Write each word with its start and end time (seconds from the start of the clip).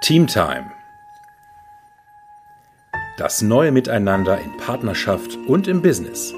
Teamtime. 0.00 0.70
Das 3.18 3.42
neue 3.42 3.72
Miteinander 3.72 4.40
in 4.40 4.56
Partnerschaft 4.56 5.36
und 5.48 5.66
im 5.66 5.82
Business. 5.82 6.32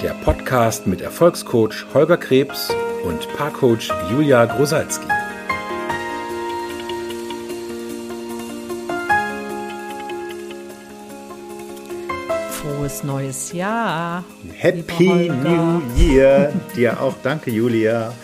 Der 0.00 0.14
Podcast 0.24 0.86
mit 0.86 1.00
Erfolgscoach 1.00 1.86
Holger 1.92 2.16
Krebs 2.16 2.72
und 3.04 3.28
Paarcoach 3.36 3.90
Julia 4.12 4.44
Grosalski. 4.44 5.08
Frohes 12.52 13.02
neues 13.02 13.52
Jahr. 13.52 14.24
Happy 14.56 15.28
New 15.30 15.82
Year. 15.96 16.52
Dir 16.76 17.00
auch 17.00 17.14
danke, 17.24 17.50
Julia. 17.50 18.14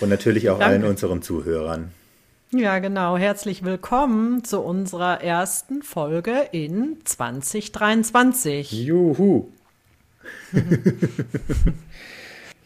Und 0.00 0.08
natürlich 0.08 0.48
auch 0.48 0.58
danke. 0.58 0.74
allen 0.74 0.84
unseren 0.84 1.22
Zuhörern. 1.22 1.90
Ja, 2.52 2.78
genau. 2.78 3.16
Herzlich 3.16 3.62
willkommen 3.62 4.42
zu 4.44 4.60
unserer 4.60 5.22
ersten 5.22 5.82
Folge 5.82 6.48
in 6.52 6.96
2023. 7.04 8.72
Juhu. 8.72 9.48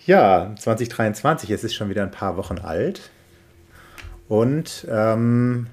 ja, 0.07 0.55
2023, 0.59 1.51
es 1.51 1.65
ist 1.65 1.75
schon 1.75 1.91
wieder 1.91 2.03
ein 2.03 2.13
paar 2.13 2.37
Wochen 2.37 2.59
alt. 2.59 3.11
Und 4.29 4.87
ähm, 4.89 5.67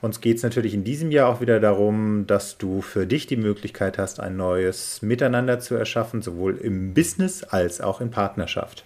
uns 0.00 0.20
geht 0.20 0.36
es 0.36 0.42
natürlich 0.42 0.74
in 0.74 0.84
diesem 0.84 1.10
Jahr 1.10 1.28
auch 1.28 1.40
wieder 1.40 1.60
darum, 1.60 2.26
dass 2.26 2.58
du 2.58 2.82
für 2.82 3.06
dich 3.06 3.26
die 3.26 3.36
Möglichkeit 3.36 3.98
hast, 3.98 4.20
ein 4.20 4.36
neues 4.36 5.02
Miteinander 5.02 5.58
zu 5.60 5.74
erschaffen, 5.74 6.22
sowohl 6.22 6.56
im 6.58 6.94
Business 6.94 7.42
als 7.42 7.80
auch 7.80 8.00
in 8.00 8.10
Partnerschaft. 8.10 8.84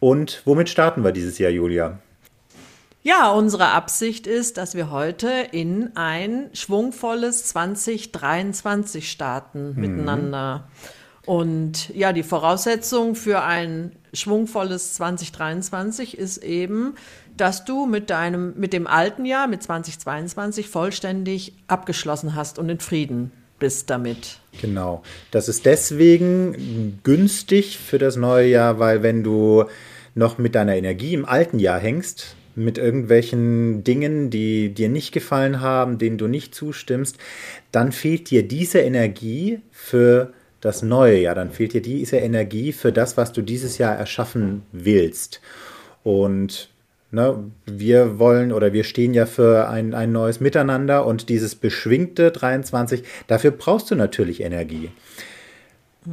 Und 0.00 0.42
womit 0.46 0.68
starten 0.68 1.04
wir 1.04 1.12
dieses 1.12 1.38
Jahr, 1.38 1.50
Julia? 1.50 1.98
Ja, 3.02 3.30
unsere 3.30 3.68
Absicht 3.68 4.26
ist, 4.26 4.56
dass 4.56 4.74
wir 4.74 4.90
heute 4.90 5.30
in 5.52 5.96
ein 5.96 6.50
schwungvolles 6.52 7.46
2023 7.46 9.10
starten 9.10 9.74
mhm. 9.74 9.80
miteinander. 9.80 10.68
Und 11.24 11.90
ja, 11.94 12.12
die 12.12 12.22
Voraussetzung 12.22 13.14
für 13.14 13.42
ein 13.42 13.92
schwungvolles 14.12 14.94
2023 14.94 16.18
ist 16.18 16.38
eben, 16.38 16.94
dass 17.36 17.64
du 17.64 17.86
mit 17.86 18.10
deinem, 18.10 18.54
mit 18.56 18.72
dem 18.72 18.86
alten 18.86 19.24
Jahr, 19.24 19.46
mit 19.46 19.62
2022 19.62 20.68
vollständig 20.68 21.54
abgeschlossen 21.68 22.34
hast 22.34 22.58
und 22.58 22.68
in 22.68 22.80
Frieden 22.80 23.32
bist 23.58 23.88
damit. 23.90 24.38
Genau. 24.60 25.02
Das 25.30 25.48
ist 25.48 25.64
deswegen 25.66 27.00
günstig 27.02 27.78
für 27.78 27.98
das 27.98 28.16
neue 28.16 28.48
Jahr, 28.48 28.78
weil 28.78 29.02
wenn 29.02 29.22
du 29.22 29.66
noch 30.20 30.38
mit 30.38 30.54
deiner 30.54 30.76
Energie 30.76 31.14
im 31.14 31.24
alten 31.24 31.58
Jahr 31.58 31.80
hängst, 31.80 32.36
mit 32.54 32.78
irgendwelchen 32.78 33.82
Dingen, 33.82 34.30
die 34.30 34.68
dir 34.68 34.88
nicht 34.88 35.12
gefallen 35.12 35.60
haben, 35.60 35.98
denen 35.98 36.18
du 36.18 36.28
nicht 36.28 36.54
zustimmst, 36.54 37.16
dann 37.72 37.90
fehlt 37.90 38.30
dir 38.30 38.46
diese 38.46 38.80
Energie 38.80 39.60
für 39.72 40.32
das 40.60 40.82
neue 40.82 41.18
Jahr, 41.18 41.34
dann 41.34 41.50
fehlt 41.50 41.72
dir 41.72 41.80
diese 41.80 42.18
Energie 42.18 42.72
für 42.72 42.92
das, 42.92 43.16
was 43.16 43.32
du 43.32 43.40
dieses 43.40 43.78
Jahr 43.78 43.96
erschaffen 43.96 44.62
willst. 44.72 45.40
Und 46.04 46.68
Ne, 47.12 47.50
wir 47.66 48.20
wollen 48.20 48.52
oder 48.52 48.72
wir 48.72 48.84
stehen 48.84 49.14
ja 49.14 49.26
für 49.26 49.68
ein, 49.68 49.94
ein 49.94 50.12
neues 50.12 50.38
Miteinander 50.38 51.04
und 51.06 51.28
dieses 51.28 51.56
beschwingte 51.56 52.30
23, 52.30 53.02
dafür 53.26 53.50
brauchst 53.50 53.90
du 53.90 53.96
natürlich 53.96 54.40
Energie. 54.42 54.90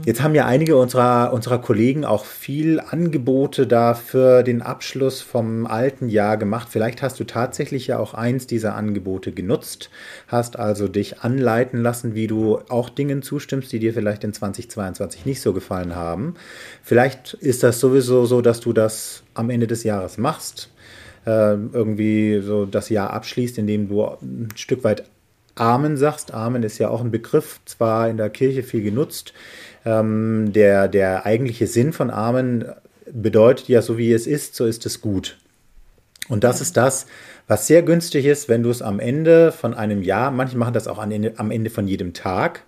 Jetzt 0.06 0.22
haben 0.22 0.36
ja 0.36 0.46
einige 0.46 0.76
unserer, 0.76 1.32
unserer 1.32 1.60
Kollegen 1.60 2.04
auch 2.04 2.26
viel 2.26 2.82
Angebote 2.82 3.68
da 3.68 3.94
für 3.94 4.44
den 4.44 4.62
Abschluss 4.62 5.22
vom 5.22 5.66
alten 5.66 6.10
Jahr 6.10 6.36
gemacht. 6.36 6.68
Vielleicht 6.70 7.02
hast 7.02 7.20
du 7.22 7.24
tatsächlich 7.24 7.88
ja 7.88 7.98
auch 7.98 8.14
eins 8.14 8.48
dieser 8.48 8.76
Angebote 8.76 9.32
genutzt, 9.32 9.90
hast 10.28 10.60
also 10.60 10.90
dich 10.90 11.22
anleiten 11.22 11.82
lassen, 11.82 12.16
wie 12.16 12.28
du 12.28 12.60
auch 12.68 12.90
Dingen 12.90 13.22
zustimmst, 13.22 13.72
die 13.72 13.80
dir 13.80 13.94
vielleicht 13.94 14.26
in 14.26 14.34
2022 14.34 15.26
nicht 15.26 15.40
so 15.40 15.54
gefallen 15.54 15.96
haben. 15.96 16.36
Vielleicht 16.84 17.34
ist 17.36 17.64
das 17.64 17.80
sowieso 17.80 18.26
so, 18.26 18.42
dass 18.42 18.60
du 18.60 18.74
das 18.74 19.24
am 19.36 19.50
Ende 19.50 19.68
des 19.68 19.86
Jahres 19.86 20.18
machst 20.18 20.70
äh, 21.28 21.54
irgendwie 21.54 22.42
so 22.42 22.66
das 22.66 22.90
Jahr 22.90 23.12
abschließt, 23.12 23.58
indem 23.58 23.90
du 23.90 24.04
ein 24.04 24.50
Stück 24.56 24.84
weit 24.84 25.04
Amen 25.56 25.98
sagst. 25.98 26.34
Amen 26.34 26.64
ist 26.64 26.78
ja 26.78 26.90
auch 26.90 27.02
ein 27.02 27.12
Begriff, 27.12 27.60
zwar 27.66 28.10
in 28.10 28.18
der 28.18 28.30
Kirche 28.30 28.64
viel 28.64 28.84
genutzt. 28.84 29.34
Ähm, 29.88 30.52
der, 30.52 30.90
der 30.90 31.26
eigentliche 31.26 31.66
Sinn 31.66 31.94
von 31.94 32.10
Amen 32.10 32.66
bedeutet 33.10 33.70
ja, 33.70 33.82
so 33.82 33.98
wie 33.98 34.12
es 34.12 34.28
ist, 34.28 34.54
so 34.54 34.66
ist 34.66 34.86
es 34.86 35.00
gut. 35.00 35.38
Und 36.28 36.44
das 36.44 36.60
ist 36.60 36.76
das, 36.76 37.06
was 37.48 37.68
sehr 37.68 37.84
günstig 37.84 38.26
ist, 38.26 38.50
wenn 38.50 38.64
du 38.64 38.70
es 38.70 38.82
am 38.82 39.00
Ende 39.00 39.54
von 39.54 39.74
einem 39.74 40.02
Jahr, 40.02 40.30
manche 40.30 40.58
machen 40.58 40.74
das 40.74 40.90
auch 40.90 41.00
am 41.00 41.52
Ende 41.52 41.70
von 41.70 41.88
jedem 41.88 42.14
Tag, 42.14 42.64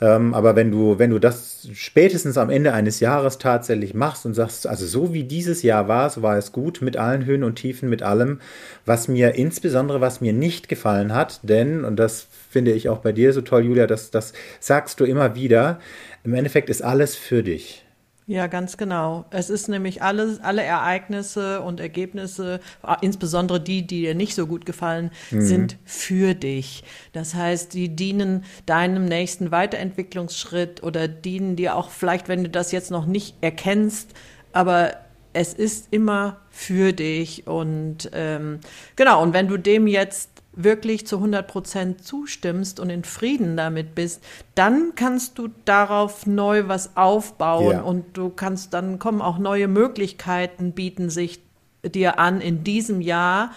ähm, 0.00 0.34
aber 0.34 0.56
wenn 0.56 0.70
du, 0.70 0.98
wenn 0.98 1.10
du 1.10 1.18
das 1.18 1.68
spätestens 1.72 2.36
am 2.36 2.50
Ende 2.50 2.74
eines 2.74 3.00
Jahres 3.00 3.38
tatsächlich 3.38 3.94
machst 3.94 4.26
und 4.26 4.34
sagst, 4.34 4.66
also 4.66 4.86
so 4.86 5.14
wie 5.14 5.24
dieses 5.24 5.62
Jahr 5.62 5.88
war, 5.88 6.10
so 6.10 6.20
war 6.20 6.36
es 6.36 6.52
gut, 6.52 6.82
mit 6.82 6.98
allen 6.98 7.24
Höhen 7.24 7.44
und 7.44 7.56
Tiefen, 7.56 7.88
mit 7.88 8.02
allem, 8.02 8.40
was 8.84 9.08
mir 9.08 9.36
insbesondere, 9.36 10.02
was 10.02 10.20
mir 10.20 10.34
nicht 10.34 10.68
gefallen 10.68 11.14
hat, 11.14 11.40
denn, 11.42 11.84
und 11.84 11.96
das 11.96 12.26
finde 12.50 12.72
ich 12.72 12.90
auch 12.90 12.98
bei 12.98 13.12
dir 13.12 13.32
so 13.32 13.40
toll, 13.40 13.64
Julia, 13.64 13.86
das, 13.86 14.10
das 14.10 14.34
sagst 14.60 15.00
du 15.00 15.04
immer 15.04 15.34
wieder, 15.34 15.80
im 16.24 16.34
Endeffekt 16.34 16.68
ist 16.68 16.82
alles 16.82 17.16
für 17.16 17.42
dich. 17.42 17.85
Ja, 18.28 18.48
ganz 18.48 18.76
genau. 18.76 19.24
Es 19.30 19.50
ist 19.50 19.68
nämlich 19.68 20.02
alles, 20.02 20.40
alle 20.40 20.64
Ereignisse 20.64 21.60
und 21.60 21.78
Ergebnisse, 21.78 22.58
insbesondere 23.00 23.60
die, 23.60 23.86
die 23.86 24.00
dir 24.00 24.16
nicht 24.16 24.34
so 24.34 24.48
gut 24.48 24.66
gefallen, 24.66 25.12
mhm. 25.30 25.42
sind 25.42 25.78
für 25.84 26.34
dich. 26.34 26.82
Das 27.12 27.36
heißt, 27.36 27.72
die 27.72 27.94
dienen 27.94 28.44
deinem 28.66 29.04
nächsten 29.04 29.52
Weiterentwicklungsschritt 29.52 30.82
oder 30.82 31.06
dienen 31.06 31.54
dir 31.54 31.76
auch 31.76 31.90
vielleicht, 31.90 32.28
wenn 32.28 32.42
du 32.42 32.50
das 32.50 32.72
jetzt 32.72 32.90
noch 32.90 33.06
nicht 33.06 33.36
erkennst, 33.42 34.10
aber 34.52 34.94
es 35.32 35.54
ist 35.54 35.88
immer 35.92 36.40
für 36.50 36.92
dich 36.92 37.46
und 37.46 38.10
ähm, 38.12 38.58
genau. 38.96 39.22
Und 39.22 39.34
wenn 39.34 39.46
du 39.46 39.58
dem 39.58 39.86
jetzt 39.86 40.35
wirklich 40.56 41.06
zu 41.06 41.16
100 41.16 41.46
Prozent 41.46 42.04
zustimmst 42.04 42.80
und 42.80 42.90
in 42.90 43.04
Frieden 43.04 43.56
damit 43.56 43.94
bist, 43.94 44.24
dann 44.54 44.94
kannst 44.96 45.38
du 45.38 45.48
darauf 45.66 46.26
neu 46.26 46.66
was 46.66 46.96
aufbauen 46.96 47.72
ja. 47.72 47.82
und 47.82 48.16
du 48.16 48.30
kannst, 48.30 48.74
dann 48.74 48.98
kommen 48.98 49.20
auch 49.20 49.38
neue 49.38 49.68
Möglichkeiten, 49.68 50.72
bieten 50.72 51.10
sich 51.10 51.40
dir 51.84 52.18
an 52.18 52.40
in 52.40 52.64
diesem 52.64 53.00
Jahr. 53.00 53.52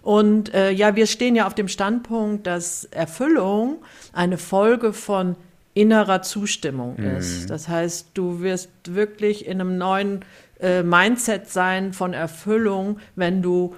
Und 0.00 0.54
äh, 0.54 0.70
ja, 0.70 0.96
wir 0.96 1.06
stehen 1.06 1.34
ja 1.34 1.46
auf 1.46 1.54
dem 1.54 1.68
Standpunkt, 1.68 2.46
dass 2.46 2.84
Erfüllung 2.84 3.78
eine 4.12 4.38
Folge 4.38 4.92
von 4.92 5.36
innerer 5.74 6.22
Zustimmung 6.22 6.94
mhm. 6.98 7.16
ist. 7.16 7.50
Das 7.50 7.68
heißt, 7.68 8.10
du 8.14 8.40
wirst 8.40 8.70
wirklich 8.84 9.46
in 9.46 9.60
einem 9.60 9.76
neuen 9.76 10.24
äh, 10.60 10.82
Mindset 10.82 11.50
sein 11.50 11.92
von 11.92 12.12
Erfüllung, 12.14 13.00
wenn 13.16 13.42
du 13.42 13.74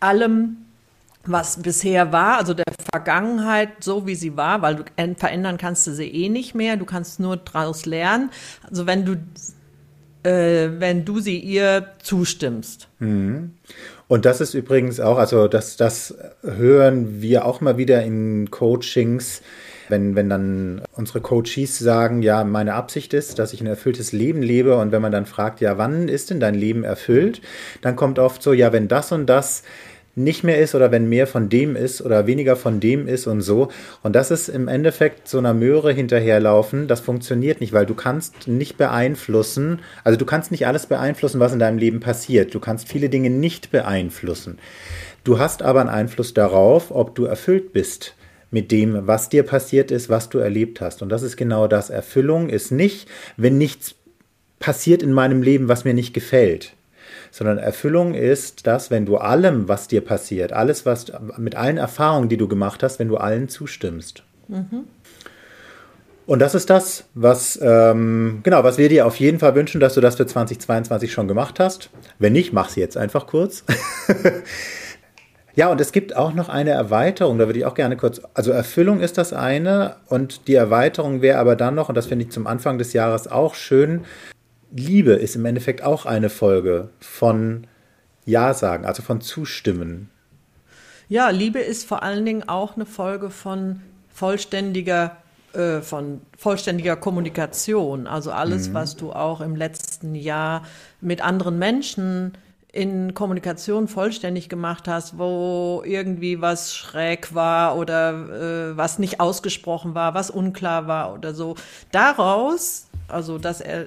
allem 0.00 0.58
was 1.30 1.62
bisher 1.62 2.12
war, 2.12 2.38
also 2.38 2.54
der 2.54 2.64
Vergangenheit 2.90 3.70
so 3.80 4.06
wie 4.06 4.14
sie 4.14 4.36
war, 4.36 4.62
weil 4.62 4.76
du 4.76 4.84
verändern 5.16 5.58
kannst 5.58 5.86
du 5.86 5.92
sie 5.92 6.08
eh 6.08 6.28
nicht 6.28 6.54
mehr, 6.54 6.76
du 6.76 6.84
kannst 6.84 7.20
nur 7.20 7.36
daraus 7.36 7.86
lernen. 7.86 8.30
Also 8.68 8.86
wenn 8.86 9.04
du 9.04 9.16
äh, 10.24 10.80
wenn 10.80 11.04
du 11.04 11.20
sie 11.20 11.38
ihr 11.38 11.88
zustimmst. 12.02 12.88
Mhm. 12.98 13.52
Und 14.08 14.24
das 14.24 14.40
ist 14.40 14.54
übrigens 14.54 15.00
auch, 15.00 15.18
also 15.18 15.48
das, 15.48 15.76
das 15.76 16.16
hören 16.42 17.20
wir 17.20 17.44
auch 17.44 17.60
mal 17.60 17.76
wieder 17.76 18.02
in 18.02 18.50
Coachings, 18.50 19.42
wenn, 19.88 20.16
wenn 20.16 20.28
dann 20.28 20.82
unsere 20.92 21.20
Coaches 21.20 21.78
sagen, 21.78 22.22
ja, 22.22 22.44
meine 22.44 22.74
Absicht 22.74 23.14
ist, 23.14 23.38
dass 23.38 23.52
ich 23.52 23.60
ein 23.60 23.66
erfülltes 23.66 24.12
Leben 24.12 24.42
lebe 24.42 24.76
und 24.76 24.92
wenn 24.92 25.02
man 25.02 25.12
dann 25.12 25.26
fragt, 25.26 25.60
ja, 25.60 25.78
wann 25.78 26.08
ist 26.08 26.30
denn 26.30 26.40
dein 26.40 26.54
Leben 26.54 26.84
erfüllt, 26.84 27.40
dann 27.80 27.96
kommt 27.96 28.18
oft 28.18 28.42
so, 28.42 28.52
ja, 28.52 28.72
wenn 28.72 28.88
das 28.88 29.12
und 29.12 29.26
das 29.26 29.62
nicht 30.18 30.44
mehr 30.44 30.58
ist 30.58 30.74
oder 30.74 30.90
wenn 30.90 31.08
mehr 31.08 31.26
von 31.26 31.48
dem 31.48 31.76
ist 31.76 32.02
oder 32.02 32.26
weniger 32.26 32.56
von 32.56 32.80
dem 32.80 33.08
ist 33.08 33.26
und 33.26 33.40
so. 33.40 33.68
Und 34.02 34.14
das 34.14 34.30
ist 34.30 34.48
im 34.48 34.68
Endeffekt 34.68 35.28
so 35.28 35.38
einer 35.38 35.54
Möhre 35.54 35.92
hinterherlaufen. 35.92 36.88
Das 36.88 37.00
funktioniert 37.00 37.60
nicht, 37.60 37.72
weil 37.72 37.86
du 37.86 37.94
kannst 37.94 38.48
nicht 38.48 38.76
beeinflussen, 38.76 39.80
also 40.04 40.18
du 40.18 40.26
kannst 40.26 40.50
nicht 40.50 40.66
alles 40.66 40.86
beeinflussen, 40.86 41.40
was 41.40 41.52
in 41.52 41.58
deinem 41.58 41.78
Leben 41.78 42.00
passiert. 42.00 42.54
Du 42.54 42.60
kannst 42.60 42.88
viele 42.88 43.08
Dinge 43.08 43.30
nicht 43.30 43.70
beeinflussen. 43.70 44.58
Du 45.24 45.38
hast 45.38 45.62
aber 45.62 45.80
einen 45.80 45.88
Einfluss 45.88 46.34
darauf, 46.34 46.90
ob 46.90 47.14
du 47.14 47.24
erfüllt 47.24 47.72
bist 47.72 48.14
mit 48.50 48.72
dem, 48.72 49.06
was 49.06 49.28
dir 49.28 49.42
passiert 49.42 49.90
ist, 49.90 50.08
was 50.08 50.28
du 50.30 50.38
erlebt 50.38 50.80
hast. 50.80 51.02
Und 51.02 51.10
das 51.10 51.22
ist 51.22 51.36
genau 51.36 51.68
das. 51.68 51.90
Erfüllung 51.90 52.48
ist 52.48 52.72
nicht, 52.72 53.08
wenn 53.36 53.58
nichts 53.58 53.94
passiert 54.58 55.02
in 55.02 55.12
meinem 55.12 55.42
Leben, 55.42 55.68
was 55.68 55.84
mir 55.84 55.94
nicht 55.94 56.14
gefällt 56.14 56.72
sondern 57.38 57.58
Erfüllung 57.58 58.14
ist 58.14 58.66
das, 58.66 58.90
wenn 58.90 59.06
du 59.06 59.16
allem, 59.16 59.68
was 59.68 59.86
dir 59.86 60.00
passiert, 60.00 60.52
alles, 60.52 60.84
was 60.84 61.12
mit 61.36 61.54
allen 61.54 61.76
Erfahrungen, 61.76 62.28
die 62.28 62.36
du 62.36 62.48
gemacht 62.48 62.82
hast, 62.82 62.98
wenn 62.98 63.06
du 63.06 63.16
allen 63.16 63.48
zustimmst. 63.48 64.24
Mhm. 64.48 64.84
Und 66.26 66.40
das 66.40 66.56
ist 66.56 66.68
das, 66.68 67.04
was, 67.14 67.56
ähm, 67.62 68.40
genau, 68.42 68.64
was 68.64 68.76
wir 68.76 68.88
dir 68.88 69.06
auf 69.06 69.20
jeden 69.20 69.38
Fall 69.38 69.54
wünschen, 69.54 69.80
dass 69.80 69.94
du 69.94 70.00
das 70.00 70.16
für 70.16 70.26
2022 70.26 71.12
schon 71.12 71.28
gemacht 71.28 71.60
hast. 71.60 71.90
Wenn 72.18 72.32
nicht, 72.32 72.52
mach 72.52 72.70
sie 72.70 72.80
jetzt 72.80 72.96
einfach 72.96 73.28
kurz. 73.28 73.64
ja, 75.54 75.68
und 75.68 75.80
es 75.80 75.92
gibt 75.92 76.16
auch 76.16 76.34
noch 76.34 76.48
eine 76.48 76.70
Erweiterung, 76.70 77.38
da 77.38 77.46
würde 77.46 77.60
ich 77.60 77.66
auch 77.66 77.74
gerne 77.74 77.96
kurz, 77.96 78.20
also 78.34 78.50
Erfüllung 78.50 78.98
ist 78.98 79.16
das 79.16 79.32
eine 79.32 79.94
und 80.08 80.48
die 80.48 80.56
Erweiterung 80.56 81.22
wäre 81.22 81.38
aber 81.38 81.54
dann 81.54 81.76
noch, 81.76 81.88
und 81.88 81.94
das 81.94 82.06
finde 82.06 82.24
ich 82.24 82.32
zum 82.32 82.48
Anfang 82.48 82.78
des 82.78 82.94
Jahres 82.94 83.28
auch 83.28 83.54
schön, 83.54 84.04
Liebe 84.70 85.12
ist 85.12 85.36
im 85.36 85.44
Endeffekt 85.44 85.82
auch 85.82 86.06
eine 86.06 86.30
Folge 86.30 86.90
von 87.00 87.66
Ja 88.24 88.54
sagen, 88.54 88.84
also 88.84 89.02
von 89.02 89.20
Zustimmen. 89.20 90.10
Ja, 91.08 91.30
Liebe 91.30 91.60
ist 91.60 91.86
vor 91.86 92.02
allen 92.02 92.24
Dingen 92.24 92.48
auch 92.48 92.76
eine 92.76 92.84
Folge 92.84 93.30
von 93.30 93.80
vollständiger 94.10 95.16
äh, 95.54 95.80
von 95.80 96.20
vollständiger 96.36 96.96
Kommunikation. 96.96 98.06
Also 98.06 98.30
alles, 98.30 98.68
mhm. 98.68 98.74
was 98.74 98.96
du 98.96 99.12
auch 99.12 99.40
im 99.40 99.56
letzten 99.56 100.14
Jahr 100.14 100.62
mit 101.00 101.22
anderen 101.22 101.58
Menschen 101.58 102.32
in 102.70 103.14
Kommunikation 103.14 103.88
vollständig 103.88 104.50
gemacht 104.50 104.86
hast, 104.86 105.16
wo 105.16 105.82
irgendwie 105.86 106.42
was 106.42 106.74
schräg 106.74 107.34
war 107.34 107.78
oder 107.78 108.70
äh, 108.70 108.76
was 108.76 108.98
nicht 108.98 109.20
ausgesprochen 109.20 109.94
war, 109.94 110.12
was 110.12 110.30
unklar 110.30 110.86
war 110.86 111.14
oder 111.14 111.34
so. 111.34 111.54
Daraus, 111.92 112.86
also 113.08 113.38
das, 113.38 113.62
äh, 113.62 113.86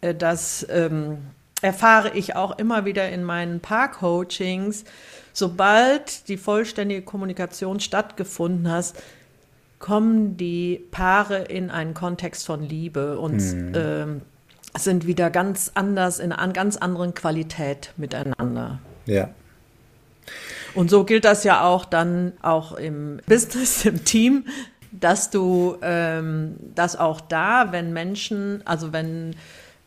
das 0.00 0.66
ähm, 0.70 1.18
erfahre 1.62 2.12
ich 2.14 2.36
auch 2.36 2.58
immer 2.58 2.84
wieder 2.84 3.08
in 3.10 3.24
meinen 3.24 3.60
Paar-Coachings, 3.60 4.84
sobald 5.32 6.28
die 6.28 6.36
vollständige 6.36 7.02
Kommunikation 7.02 7.80
stattgefunden 7.80 8.70
hat, 8.70 8.94
kommen 9.78 10.36
die 10.36 10.86
Paare 10.90 11.38
in 11.38 11.70
einen 11.70 11.94
Kontext 11.94 12.46
von 12.46 12.62
Liebe 12.62 13.18
und 13.18 13.40
mhm. 13.40 13.72
ähm, 13.74 14.22
sind 14.76 15.06
wieder 15.06 15.30
ganz 15.30 15.72
anders, 15.74 16.18
in 16.18 16.32
einer 16.32 16.52
ganz 16.52 16.76
anderen 16.76 17.14
Qualität 17.14 17.92
miteinander. 17.96 18.78
Ja. 19.06 19.30
Und 20.74 20.90
so 20.90 21.04
gilt 21.04 21.24
das 21.24 21.44
ja 21.44 21.64
auch 21.64 21.84
dann 21.84 22.34
auch 22.42 22.72
im 22.72 23.20
Business, 23.26 23.84
im 23.84 24.04
Team, 24.04 24.44
dass 24.92 25.30
du, 25.30 25.76
ähm, 25.82 26.56
dass 26.74 26.96
auch 26.96 27.20
da, 27.20 27.72
wenn 27.72 27.92
Menschen, 27.92 28.62
also 28.66 28.92
wenn 28.92 29.34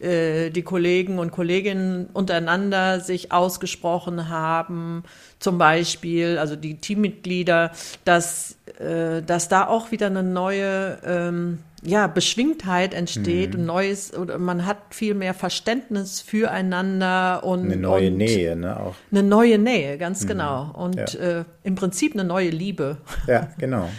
äh, 0.03 0.49
die 0.49 0.63
Kollegen 0.63 1.19
und 1.19 1.31
Kolleginnen 1.31 2.07
untereinander 2.13 2.99
sich 2.99 3.31
ausgesprochen 3.31 4.29
haben, 4.29 5.03
zum 5.39 5.57
Beispiel, 5.57 6.37
also 6.37 6.55
die 6.55 6.75
Teammitglieder, 6.75 7.71
dass, 8.05 8.57
äh, 8.79 9.21
dass 9.21 9.49
da 9.49 9.67
auch 9.67 9.91
wieder 9.91 10.07
eine 10.07 10.23
neue 10.23 10.99
ähm, 11.05 11.59
ja, 11.85 12.07
Beschwingtheit 12.07 12.93
entsteht, 12.93 13.57
mhm. 13.57 13.65
neues, 13.65 14.13
oder 14.15 14.37
man 14.37 14.65
hat 14.65 14.77
viel 14.91 15.13
mehr 15.13 15.33
Verständnis 15.33 16.21
füreinander 16.21 17.43
und 17.43 17.65
eine 17.65 17.75
neue 17.75 18.09
und 18.09 18.17
Nähe, 18.17 18.55
ne? 18.55 18.79
Auch. 18.79 18.95
Eine 19.11 19.23
neue 19.23 19.57
Nähe, 19.57 19.97
ganz 19.97 20.23
mhm. 20.23 20.27
genau. 20.27 20.71
Und 20.73 21.13
ja. 21.13 21.39
äh, 21.39 21.43
im 21.63 21.75
Prinzip 21.75 22.13
eine 22.13 22.23
neue 22.23 22.49
Liebe. 22.49 22.97
Ja, 23.27 23.49
genau. 23.57 23.89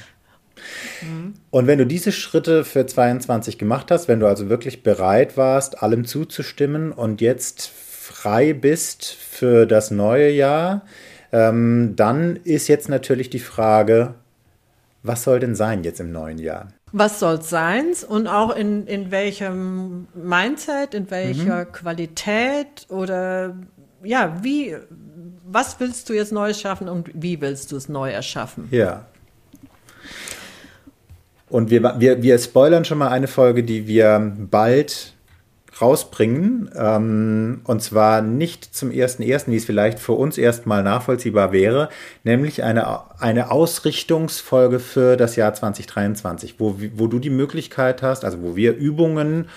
Und 1.50 1.66
wenn 1.66 1.78
du 1.78 1.87
diese 1.87 2.12
Schritte 2.12 2.64
für 2.64 2.87
22 2.87 3.58
gemacht 3.58 3.90
hast, 3.90 4.08
wenn 4.08 4.20
du 4.20 4.26
also 4.26 4.49
wirklich 4.49 4.82
bereit 4.82 5.37
warst, 5.37 5.82
allem 5.82 6.05
zuzustimmen 6.05 6.93
und 6.93 7.20
jetzt 7.20 7.69
frei 7.69 8.52
bist 8.52 9.05
für 9.06 9.66
das 9.66 9.90
neue 9.90 10.31
Jahr, 10.31 10.82
ähm, 11.32 11.94
dann 11.96 12.37
ist 12.37 12.69
jetzt 12.69 12.88
natürlich 12.88 13.31
die 13.31 13.40
Frage, 13.40 14.14
was 15.02 15.25
soll 15.25 15.40
denn 15.40 15.55
sein 15.55 15.84
jetzt 15.84 16.00
im 16.00 16.12
neuen 16.12 16.38
Jahr? 16.38 16.69
Was 16.93 17.19
soll 17.19 17.34
es 17.37 17.50
sein 17.50 17.87
und 18.08 18.28
auch 18.28 18.55
in, 18.55 18.87
in 18.87 19.10
welchem 19.10 20.06
Mindset, 20.14 20.94
in 20.94 21.10
welcher 21.10 21.64
mhm. 21.64 21.72
Qualität 21.72 22.87
oder 22.88 23.56
ja, 24.02 24.38
wie, 24.43 24.76
was 25.44 25.81
willst 25.81 26.08
du 26.08 26.12
jetzt 26.12 26.32
Neues 26.32 26.60
schaffen 26.60 26.88
und 26.88 27.10
wie 27.14 27.40
willst 27.40 27.72
du 27.72 27.76
es 27.76 27.88
neu 27.88 28.10
erschaffen? 28.10 28.69
Ja, 28.70 29.06
und 31.49 31.70
wir, 31.70 32.00
wir, 32.00 32.23
wir 32.23 32.38
spoilern 32.38 32.85
schon 32.85 32.99
mal 32.99 33.08
eine 33.08 33.29
Folge, 33.29 33.62
die 33.62 33.87
wir 33.87 34.35
bald 34.50 35.14
rausbringen. 35.81 36.70
Ähm, 36.76 37.61
und 37.64 37.82
zwar 37.82 38.23
nicht 38.23 38.75
zum 38.75 38.91
ersten 38.91 39.23
ersten, 39.23 39.52
wie 39.52 39.56
es 39.56 39.64
vielleicht 39.64 39.99
für 39.99 40.12
uns 40.12 40.38
erstmal 40.38 40.82
nachvollziehbar 40.82 41.52
wäre, 41.52 41.88
nämlich 42.23 42.62
eine, 42.62 43.00
eine 43.19 43.50
Ausrichtungsfolge 43.50 44.79
für 44.79 45.17
das 45.17 45.37
Jahr 45.37 45.55
2023, 45.55 46.56
wo, 46.58 46.76
wo 46.94 47.06
du 47.06 47.19
die 47.19 47.31
Möglichkeit 47.31 48.02
hast, 48.02 48.25
also 48.25 48.43
wo 48.43 48.56
wir 48.56 48.76
Übungen 48.76 49.49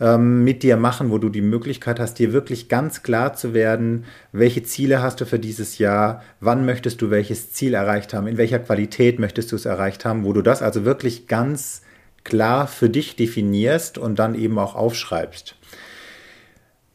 ähm, 0.00 0.44
mit 0.44 0.62
dir 0.62 0.76
machen, 0.76 1.10
wo 1.10 1.18
du 1.18 1.28
die 1.28 1.42
Möglichkeit 1.42 2.00
hast, 2.00 2.18
dir 2.18 2.32
wirklich 2.32 2.68
ganz 2.68 3.02
klar 3.02 3.34
zu 3.34 3.52
werden, 3.52 4.04
welche 4.32 4.62
Ziele 4.62 5.02
hast 5.02 5.20
du 5.20 5.26
für 5.26 5.38
dieses 5.38 5.78
Jahr, 5.78 6.22
wann 6.40 6.64
möchtest 6.64 7.02
du 7.02 7.10
welches 7.10 7.52
Ziel 7.52 7.74
erreicht 7.74 8.14
haben, 8.14 8.26
in 8.26 8.38
welcher 8.38 8.58
Qualität 8.58 9.18
möchtest 9.18 9.52
du 9.52 9.56
es 9.56 9.66
erreicht 9.66 10.04
haben, 10.04 10.24
wo 10.24 10.32
du 10.32 10.42
das 10.42 10.62
also 10.62 10.84
wirklich 10.84 11.28
ganz 11.28 11.82
klar 12.24 12.66
für 12.66 12.88
dich 12.88 13.16
definierst 13.16 13.98
und 13.98 14.18
dann 14.18 14.34
eben 14.34 14.58
auch 14.58 14.74
aufschreibst. 14.74 15.56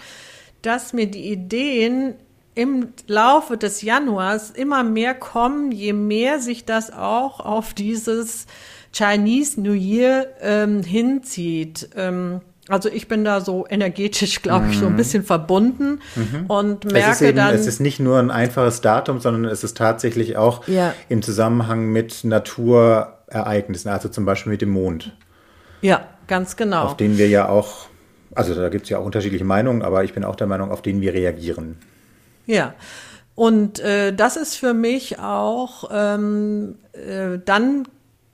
dass 0.61 0.93
mir 0.93 1.07
die 1.07 1.31
Ideen 1.31 2.15
im 2.55 2.89
Laufe 3.07 3.57
des 3.57 3.83
Januars 3.83 4.51
immer 4.51 4.85
mehr 4.85 5.15
kommen, 5.15 5.73
je 5.73 5.93
mehr 5.93 6.39
sich 6.39 6.65
das 6.65 6.93
auch 6.93 7.41
auf 7.41 7.75
dieses 7.75 8.47
Chinese 8.93 9.61
New 9.61 9.73
Year 9.73 10.29
ähm, 10.41 10.83
hinzieht. 10.83 11.89
Ähm, 11.97 12.43
also 12.69 12.89
ich 12.89 13.09
bin 13.09 13.25
da 13.25 13.41
so 13.41 13.67
energetisch, 13.69 14.41
glaube 14.43 14.69
ich, 14.71 14.79
so 14.79 14.87
ein 14.87 14.93
mhm. 14.93 14.97
bisschen 14.97 15.23
verbunden 15.23 16.01
mhm. 16.17 16.47
und 16.49 16.91
merke 16.91 17.11
es 17.11 17.21
eben, 17.21 17.37
dann. 17.37 17.55
Es 17.55 17.67
ist 17.67 17.81
nicht 17.81 18.01
nur 18.01 18.19
ein 18.19 18.31
einfaches 18.31 18.81
Datum, 18.81 19.21
sondern 19.21 19.45
es 19.45 19.65
ist 19.65 19.77
tatsächlich 19.77 20.37
auch 20.37 20.67
ja. 20.67 20.95
im 21.09 21.21
Zusammenhang 21.23 21.87
mit 21.87 22.25
Naturereignissen, 22.25 23.91
also 23.91 24.09
zum 24.09 24.25
Beispiel 24.25 24.53
mit 24.53 24.63
dem 24.63 24.71
Mond. 24.71 25.15
Ja, 25.83 26.07
ganz 26.27 26.57
genau. 26.57 26.85
Auf 26.85 26.97
den 26.97 27.19
wir 27.19 27.29
ja 27.29 27.49
auch, 27.49 27.89
also 28.35 28.55
da 28.55 28.71
gibt 28.71 28.85
es 28.85 28.91
ja 28.91 28.99
auch 28.99 29.05
unterschiedliche 29.05 29.45
Meinungen, 29.45 29.83
aber 29.83 30.05
ich 30.05 30.15
bin 30.15 30.25
auch 30.25 30.37
der 30.37 30.47
Meinung, 30.47 30.71
auf 30.71 30.81
den 30.81 31.03
wir 31.03 31.13
reagieren. 31.13 31.77
Ja. 32.47 32.75
Und 33.35 33.81
äh, 33.81 34.15
das 34.15 34.37
ist 34.37 34.57
für 34.57 34.75
mich 34.75 35.19
auch, 35.19 35.91
ähm, 35.93 36.77
äh, 36.93 37.39
dann 37.45 37.89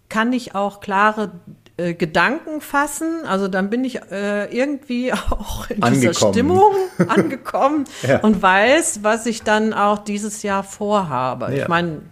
kann 0.09 0.33
ich 0.33 0.55
auch 0.55 0.81
klare 0.81 1.33
äh, 1.81 1.95
Gedanken 1.95 2.61
fassen. 2.61 3.25
Also 3.27 3.49
dann 3.49 3.71
bin 3.71 3.85
ich 3.85 4.01
äh, 4.11 4.47
irgendwie 4.57 5.13
auch 5.31 5.69
in 5.71 5.83
Angekommen. 5.83 6.01
dieser 6.01 6.15
Stimmung 6.33 6.73
angekommen 7.09 7.85
Ja. 8.03 8.19
und 8.21 8.43
weiß, 8.43 9.01
was 9.03 9.27
ich 9.27 9.43
dann 9.43 9.73
auch 9.73 9.99
dieses 9.99 10.43
Jahr 10.43 10.63
vorhabe. 10.63 11.47
Ja. 11.55 11.63
Ich 11.63 11.69
meine, 11.69 12.03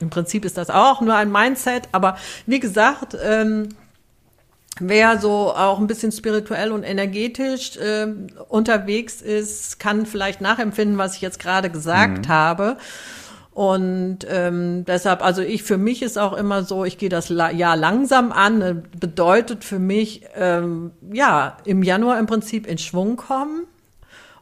im 0.00 0.10
Prinzip 0.10 0.44
ist 0.44 0.56
das 0.58 0.70
auch 0.70 1.00
nur 1.00 1.14
ein 1.14 1.30
Mindset, 1.32 1.88
aber 1.92 2.16
wie 2.46 2.60
gesagt, 2.60 3.16
ähm, 3.22 3.70
wer 4.80 5.18
so 5.18 5.52
auch 5.54 5.78
ein 5.80 5.86
bisschen 5.86 6.12
spirituell 6.12 6.72
und 6.72 6.82
energetisch 6.82 7.72
ähm, 7.82 8.28
unterwegs 8.48 9.20
ist, 9.20 9.78
kann 9.80 10.06
vielleicht 10.06 10.40
nachempfinden, 10.40 10.98
was 10.98 11.16
ich 11.16 11.20
jetzt 11.20 11.38
gerade 11.40 11.68
gesagt 11.68 12.28
habe. 12.28 12.76
Und 13.54 14.20
ähm, 14.30 14.84
deshalb, 14.86 15.22
also 15.22 15.42
ich 15.42 15.62
für 15.62 15.76
mich 15.76 16.02
ist 16.02 16.18
auch 16.18 16.32
immer 16.32 16.62
so, 16.62 16.84
ich 16.86 16.96
gehe 16.96 17.10
das 17.10 17.28
La 17.28 17.50
Jahr 17.50 17.76
langsam 17.76 18.32
an. 18.32 18.82
Bedeutet 18.98 19.62
für 19.64 19.78
mich, 19.78 20.22
ähm, 20.34 20.92
ja, 21.12 21.58
im 21.64 21.82
Januar 21.82 22.18
im 22.18 22.26
Prinzip 22.26 22.66
in 22.66 22.78
Schwung 22.78 23.16
kommen 23.16 23.64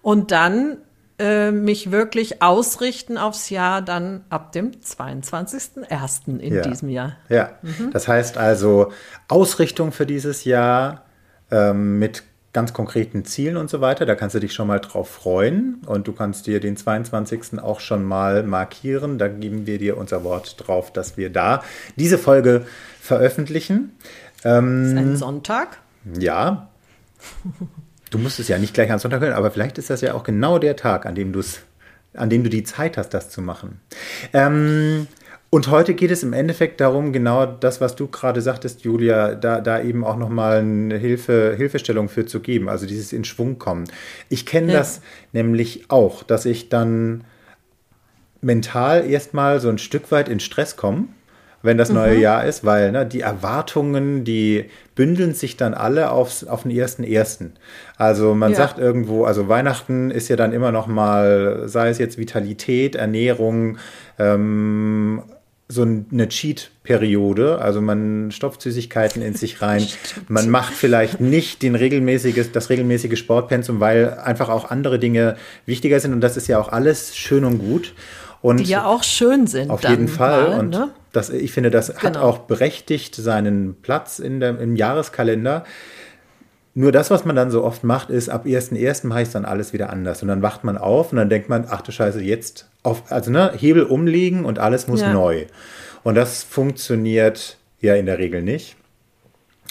und 0.00 0.30
dann 0.30 0.76
äh, 1.18 1.50
mich 1.50 1.90
wirklich 1.90 2.40
ausrichten 2.40 3.18
aufs 3.18 3.50
Jahr 3.50 3.82
dann 3.82 4.24
ab 4.30 4.52
dem 4.52 4.70
22.01. 4.70 6.38
in 6.38 6.54
Ja. 6.54 6.62
diesem 6.62 6.88
Jahr. 6.88 7.16
Ja, 7.28 7.58
das 7.92 8.08
heißt 8.08 8.38
also 8.38 8.92
Ausrichtung 9.28 9.92
für 9.92 10.06
dieses 10.06 10.44
Jahr 10.44 11.04
ähm, 11.50 11.98
mit 11.98 12.22
ganz 12.52 12.72
konkreten 12.72 13.24
Zielen 13.24 13.56
und 13.56 13.70
so 13.70 13.80
weiter. 13.80 14.06
Da 14.06 14.14
kannst 14.14 14.34
du 14.34 14.40
dich 14.40 14.52
schon 14.52 14.66
mal 14.66 14.80
drauf 14.80 15.08
freuen 15.08 15.82
und 15.86 16.08
du 16.08 16.12
kannst 16.12 16.46
dir 16.46 16.60
den 16.60 16.76
22. 16.76 17.60
auch 17.60 17.80
schon 17.80 18.04
mal 18.04 18.42
markieren. 18.42 19.18
Da 19.18 19.28
geben 19.28 19.66
wir 19.66 19.78
dir 19.78 19.96
unser 19.96 20.24
Wort 20.24 20.56
drauf, 20.58 20.92
dass 20.92 21.16
wir 21.16 21.30
da 21.30 21.62
diese 21.96 22.18
Folge 22.18 22.66
veröffentlichen. 23.00 23.92
Ähm, 24.44 24.84
ist 24.84 24.96
ein 24.96 25.16
Sonntag. 25.16 25.78
Ja. 26.18 26.68
Du 28.10 28.18
musst 28.18 28.40
es 28.40 28.48
ja 28.48 28.58
nicht 28.58 28.74
gleich 28.74 28.90
am 28.90 28.98
Sonntag 28.98 29.20
hören, 29.20 29.34
aber 29.34 29.50
vielleicht 29.50 29.78
ist 29.78 29.90
das 29.90 30.00
ja 30.00 30.14
auch 30.14 30.24
genau 30.24 30.58
der 30.58 30.74
Tag, 30.74 31.06
an 31.06 31.14
dem 31.14 31.32
du 31.32 31.40
es, 31.40 31.60
an 32.14 32.30
dem 32.30 32.42
du 32.42 32.50
die 32.50 32.64
Zeit 32.64 32.96
hast, 32.96 33.10
das 33.10 33.30
zu 33.30 33.42
machen. 33.42 33.80
Ähm, 34.32 35.06
und 35.50 35.68
heute 35.68 35.94
geht 35.94 36.10
es 36.12 36.22
im 36.22 36.32
Endeffekt 36.32 36.80
darum, 36.80 37.12
genau 37.12 37.44
das, 37.44 37.80
was 37.80 37.96
du 37.96 38.06
gerade 38.06 38.40
sagtest, 38.40 38.82
Julia, 38.82 39.34
da, 39.34 39.60
da 39.60 39.82
eben 39.82 40.04
auch 40.04 40.16
nochmal 40.16 40.58
eine 40.58 40.96
Hilfe, 40.96 41.54
Hilfestellung 41.56 42.08
für 42.08 42.24
zu 42.24 42.38
geben, 42.40 42.68
also 42.68 42.86
dieses 42.86 43.12
in 43.12 43.24
Schwung 43.24 43.58
kommen. 43.58 43.84
Ich 44.28 44.46
kenne 44.46 44.72
Ja. 44.72 44.78
das 44.78 45.00
nämlich 45.32 45.90
auch, 45.90 46.22
dass 46.22 46.46
ich 46.46 46.68
dann 46.68 47.24
mental 48.40 49.08
erstmal 49.10 49.60
so 49.60 49.68
ein 49.68 49.78
Stück 49.78 50.10
weit 50.12 50.28
in 50.28 50.40
Stress 50.40 50.76
komme, 50.76 51.08
wenn 51.62 51.76
das 51.76 51.90
neue 51.90 52.16
Jahr 52.16 52.46
ist, 52.46 52.64
weil 52.64 52.90
ne, 52.90 53.04
die 53.04 53.20
Erwartungen, 53.20 54.24
die 54.24 54.66
bündeln 54.94 55.34
sich 55.34 55.58
dann 55.58 55.74
alle 55.74 56.10
aufs, 56.10 56.44
auf 56.44 56.62
den 56.62 56.70
ersten 56.70 57.04
ersten. 57.04 57.54
Also 57.98 58.34
man 58.34 58.52
Ja. 58.52 58.56
sagt 58.58 58.78
irgendwo, 58.78 59.24
also 59.24 59.48
Weihnachten 59.48 60.10
ist 60.10 60.28
ja 60.28 60.36
dann 60.36 60.52
immer 60.52 60.72
noch 60.72 60.86
mal, 60.86 61.64
sei 61.66 61.90
es 61.90 61.98
jetzt 61.98 62.16
Vitalität, 62.16 62.94
Ernährung, 62.94 63.76
ähm, 64.18 65.22
so 65.70 65.82
eine 65.82 66.28
Cheat-Periode. 66.28 67.60
Also 67.60 67.80
man 67.80 68.30
stopft 68.32 68.60
Süßigkeiten 68.62 69.22
in 69.22 69.34
sich 69.34 69.62
rein. 69.62 69.86
Man 70.28 70.50
macht 70.50 70.74
vielleicht 70.74 71.20
nicht 71.20 71.62
den 71.62 71.74
regelmäßiges, 71.76 72.50
das 72.52 72.70
regelmäßige 72.70 73.18
Sportpensum, 73.18 73.78
weil 73.80 74.18
einfach 74.18 74.48
auch 74.48 74.70
andere 74.70 74.98
Dinge 74.98 75.36
wichtiger 75.66 76.00
sind. 76.00 76.12
Und 76.12 76.20
das 76.20 76.36
ist 76.36 76.48
ja 76.48 76.58
auch 76.58 76.68
alles 76.68 77.16
schön 77.16 77.44
und 77.44 77.58
gut. 77.58 77.94
Und 78.42 78.60
Die 78.60 78.64
ja 78.64 78.84
auch 78.86 79.04
schön 79.04 79.46
sind. 79.46 79.70
auf 79.70 79.82
jeden 79.88 80.08
Fall. 80.08 80.48
Mal, 80.50 80.58
und 80.58 80.70
ne? 80.70 80.88
das, 81.12 81.30
ich 81.30 81.52
finde, 81.52 81.70
das 81.70 81.90
hat 82.02 82.14
Genau. 82.14 82.22
auch 82.22 82.38
berechtigt 82.38 83.14
seinen 83.14 83.76
Platz 83.82 84.18
in 84.18 84.40
der, 84.40 84.58
im 84.58 84.76
Jahreskalender. 84.76 85.64
Nur 86.74 86.92
das, 86.92 87.10
was 87.10 87.24
man 87.24 87.34
dann 87.34 87.50
so 87.50 87.64
oft 87.64 87.82
macht, 87.82 88.10
ist, 88.10 88.28
ab 88.28 88.46
1.1. 88.46 89.06
mache 89.06 89.22
ich 89.22 89.30
dann 89.30 89.44
alles 89.44 89.72
wieder 89.72 89.90
anders. 89.90 90.22
Und 90.22 90.28
dann 90.28 90.40
wacht 90.42 90.62
man 90.62 90.78
auf 90.78 91.10
und 91.10 91.18
dann 91.18 91.28
denkt 91.28 91.48
man, 91.48 91.66
ach 91.68 91.82
du 91.82 91.90
Scheiße, 91.90 92.20
jetzt 92.22 92.68
auf, 92.82 93.10
also 93.10 93.30
ne, 93.30 93.52
Hebel 93.56 93.82
umlegen 93.82 94.44
und 94.44 94.58
alles 94.58 94.86
muss 94.86 95.00
Ja. 95.00 95.12
neu. 95.12 95.46
Und 96.04 96.14
das 96.14 96.42
funktioniert 96.44 97.58
ja 97.80 97.94
in 97.96 98.06
der 98.06 98.18
Regel 98.18 98.42
nicht. 98.42 98.76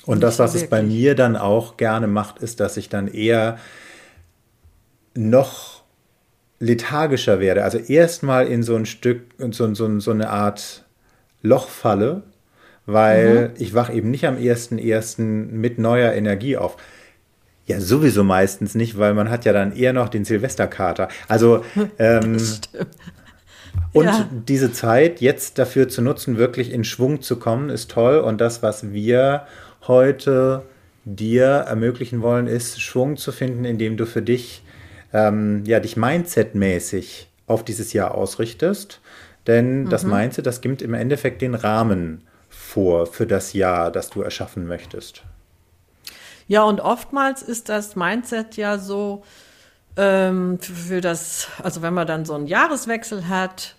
Und 0.05 0.21
das, 0.21 0.37
so 0.37 0.43
was 0.43 0.55
es 0.55 0.67
bei 0.69 0.77
wirklich. 0.77 0.97
mir 0.97 1.15
dann 1.15 1.37
auch 1.37 1.77
gerne 1.77 2.07
macht, 2.07 2.39
ist, 2.39 2.59
dass 2.59 2.77
ich 2.77 2.89
dann 2.89 3.07
eher 3.07 3.57
noch 5.15 5.83
lethargischer 6.59 7.39
werde. 7.39 7.63
Also 7.63 7.77
erstmal 7.77 8.47
in 8.47 8.63
so 8.63 8.75
ein 8.75 8.85
Stück, 8.85 9.21
in 9.37 9.51
so, 9.51 9.73
so, 9.73 9.99
so 9.99 10.11
eine 10.11 10.29
Art 10.29 10.83
Loch 11.41 11.69
falle, 11.69 12.23
weil 12.91 13.51
ich 13.57 13.73
wach 13.73 13.93
eben 13.93 14.11
nicht 14.11 14.25
am 14.25 14.37
1.1. 14.37 15.21
mit 15.21 15.79
neuer 15.79 16.13
Energie 16.13 16.57
auf. 16.57 16.77
Ja, 17.65 17.79
sowieso 17.79 18.23
meistens 18.23 18.73
nicht, 18.73 18.97
weil 18.97 19.13
man 19.13 19.29
hat 19.29 19.45
ja 19.45 19.53
dann 19.53 19.75
eher 19.75 19.93
noch 19.93 20.09
den 20.09 20.25
Silvesterkater. 20.25 21.07
Also 21.27 21.63
ähm, 21.99 22.37
und 23.93 24.05
Ja. 24.05 24.27
diese 24.47 24.71
Zeit 24.71 25.21
jetzt 25.21 25.57
dafür 25.59 25.87
zu 25.87 26.01
nutzen, 26.01 26.37
wirklich 26.37 26.71
in 26.71 26.83
Schwung 26.83 27.21
zu 27.21 27.37
kommen, 27.37 27.69
ist 27.69 27.91
toll. 27.91 28.17
Und 28.19 28.39
das, 28.41 28.63
was 28.63 28.91
wir 28.91 29.43
heute 29.87 30.63
dir 31.05 31.45
ermöglichen 31.45 32.21
wollen, 32.21 32.47
ist 32.47 32.81
Schwung 32.81 33.17
zu 33.17 33.31
finden, 33.31 33.65
indem 33.65 33.97
du 33.97 34.05
für 34.05 34.21
dich, 34.21 34.63
ähm, 35.13 35.63
ja, 35.65 35.79
dich 35.79 35.95
Mindset-mäßig 35.95 37.27
auf 37.47 37.63
dieses 37.63 37.93
Jahr 37.93 38.15
ausrichtest. 38.15 39.01
Denn 39.47 39.89
das 39.89 40.03
Mindset, 40.03 40.45
das 40.45 40.61
gibt 40.61 40.81
im 40.81 40.93
Endeffekt 40.93 41.41
den 41.41 41.55
Rahmen 41.55 42.21
vor 42.69 43.07
für 43.07 43.25
das 43.25 43.53
Jahr, 43.53 43.91
das 43.91 44.09
du 44.09 44.21
erschaffen 44.21 44.67
möchtest. 44.67 45.23
Ja, 46.47 46.63
und 46.63 46.79
oftmals 46.79 47.41
ist 47.41 47.69
das 47.69 47.95
Mindset 47.95 48.57
ja 48.57 48.77
so, 48.77 49.23
ähm, 49.97 50.59
für, 50.59 51.01
das, 51.01 51.47
also 51.61 51.81
wenn 51.81 51.93
man 51.93 52.07
dann 52.07 52.25
so 52.25 52.33
einen 52.33 52.47
Jahreswechsel 52.47 53.27
hat, 53.27 53.75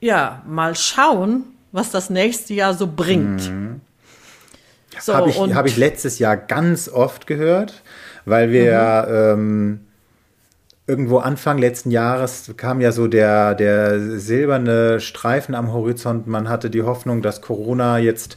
ja, 0.00 0.42
mal 0.46 0.76
schauen, 0.76 1.44
was 1.72 1.90
das 1.90 2.10
nächste 2.10 2.54
Jahr 2.54 2.74
so 2.74 2.86
bringt. 2.86 3.50
So, 4.98 5.14
Habe 5.14 5.30
ich, 5.30 5.38
hab 5.38 5.66
ich 5.66 5.76
letztes 5.76 6.18
Jahr 6.18 6.36
ganz 6.36 6.88
oft 6.88 7.26
gehört, 7.26 7.82
weil 8.24 8.50
wir 8.50 8.64
ja 8.64 9.32
ähm, 9.32 9.86
irgendwo 10.90 11.18
Anfang 11.18 11.58
letzten 11.58 11.92
Jahres 11.92 12.52
kam 12.56 12.80
ja 12.80 12.90
so 12.90 13.06
der, 13.06 13.54
der 13.54 14.18
silberne 14.18 14.98
Streifen 14.98 15.54
am 15.54 15.72
Horizont. 15.72 16.26
Man 16.26 16.48
hatte 16.48 16.68
die 16.68 16.82
Hoffnung, 16.82 17.22
dass 17.22 17.40
Corona 17.40 17.98
jetzt 17.98 18.36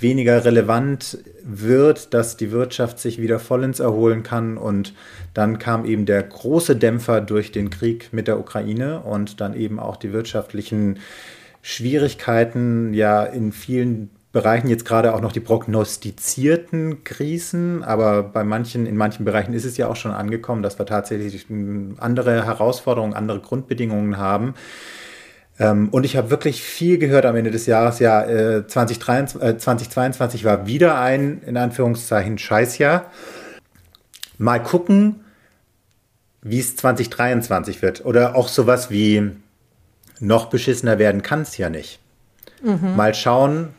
weniger 0.00 0.44
relevant 0.44 1.18
wird, 1.44 2.12
dass 2.12 2.36
die 2.36 2.50
Wirtschaft 2.50 2.98
sich 2.98 3.22
wieder 3.22 3.38
vollends 3.38 3.78
erholen 3.78 4.24
kann. 4.24 4.58
Und 4.58 4.94
dann 5.32 5.60
kam 5.60 5.84
eben 5.84 6.04
der 6.04 6.24
große 6.24 6.74
Dämpfer 6.74 7.20
durch 7.20 7.52
den 7.52 7.70
Krieg 7.70 8.08
mit 8.12 8.26
der 8.26 8.40
Ukraine 8.40 9.00
und 9.00 9.40
dann 9.40 9.54
eben 9.54 9.78
auch 9.78 9.96
die 9.96 10.12
wirtschaftlichen 10.12 10.98
Schwierigkeiten 11.62 12.92
ja 12.94 13.22
in 13.22 13.52
vielen 13.52 14.10
Bereichen 14.32 14.68
jetzt 14.68 14.86
gerade 14.86 15.14
auch 15.14 15.20
noch 15.20 15.32
die 15.32 15.40
prognostizierten 15.40 17.04
Krisen, 17.04 17.84
aber 17.84 18.22
bei 18.22 18.44
manchen, 18.44 18.86
in 18.86 18.96
manchen 18.96 19.26
Bereichen 19.26 19.52
ist 19.52 19.66
es 19.66 19.76
ja 19.76 19.88
auch 19.88 19.96
schon 19.96 20.10
angekommen, 20.10 20.62
dass 20.62 20.78
wir 20.78 20.86
tatsächlich 20.86 21.50
mm, 21.50 21.96
andere 21.98 22.46
Herausforderungen, 22.46 23.12
andere 23.12 23.40
Grundbedingungen 23.40 24.16
haben. 24.16 24.54
Ähm, 25.58 25.90
und 25.90 26.04
ich 26.04 26.16
habe 26.16 26.30
wirklich 26.30 26.62
viel 26.62 26.96
gehört 26.96 27.26
am 27.26 27.36
Ende 27.36 27.50
des 27.50 27.66
Jahres. 27.66 27.98
Ja, 27.98 28.24
äh, 28.24 28.66
2023, 28.66 29.42
äh, 29.42 29.58
2022 29.58 30.44
war 30.44 30.66
wieder 30.66 30.98
ein, 30.98 31.42
in 31.44 31.58
Anführungszeichen, 31.58 32.38
Scheißjahr. 32.38 33.10
Mal 34.38 34.62
gucken, 34.62 35.20
wie 36.40 36.58
es 36.58 36.74
2023 36.76 37.82
wird. 37.82 38.04
Oder 38.06 38.34
auch 38.34 38.48
sowas 38.48 38.90
wie 38.90 39.30
noch 40.20 40.46
beschissener 40.46 40.98
werden 40.98 41.22
kann 41.22 41.42
es 41.42 41.58
ja 41.58 41.68
nicht. 41.68 41.98
Mal 42.96 43.12
schauen, 43.12 43.70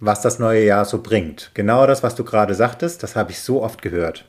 was 0.00 0.20
das 0.20 0.38
neue 0.38 0.64
Jahr 0.64 0.84
so 0.84 1.02
bringt. 1.02 1.50
Genau 1.54 1.86
das, 1.86 2.02
was 2.02 2.14
du 2.14 2.24
gerade 2.24 2.54
sagtest, 2.54 3.02
das 3.02 3.16
habe 3.16 3.32
ich 3.32 3.40
so 3.40 3.62
oft 3.62 3.82
gehört. 3.82 4.24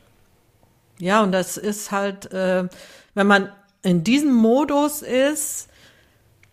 Ja, 0.99 1.21
und 1.23 1.31
das 1.31 1.57
ist 1.57 1.91
halt, 1.91 2.31
äh, 2.31 2.67
wenn 3.13 3.27
man 3.27 3.49
in 3.83 4.03
diesem 4.03 4.33
Modus 4.33 5.01
ist, 5.01 5.69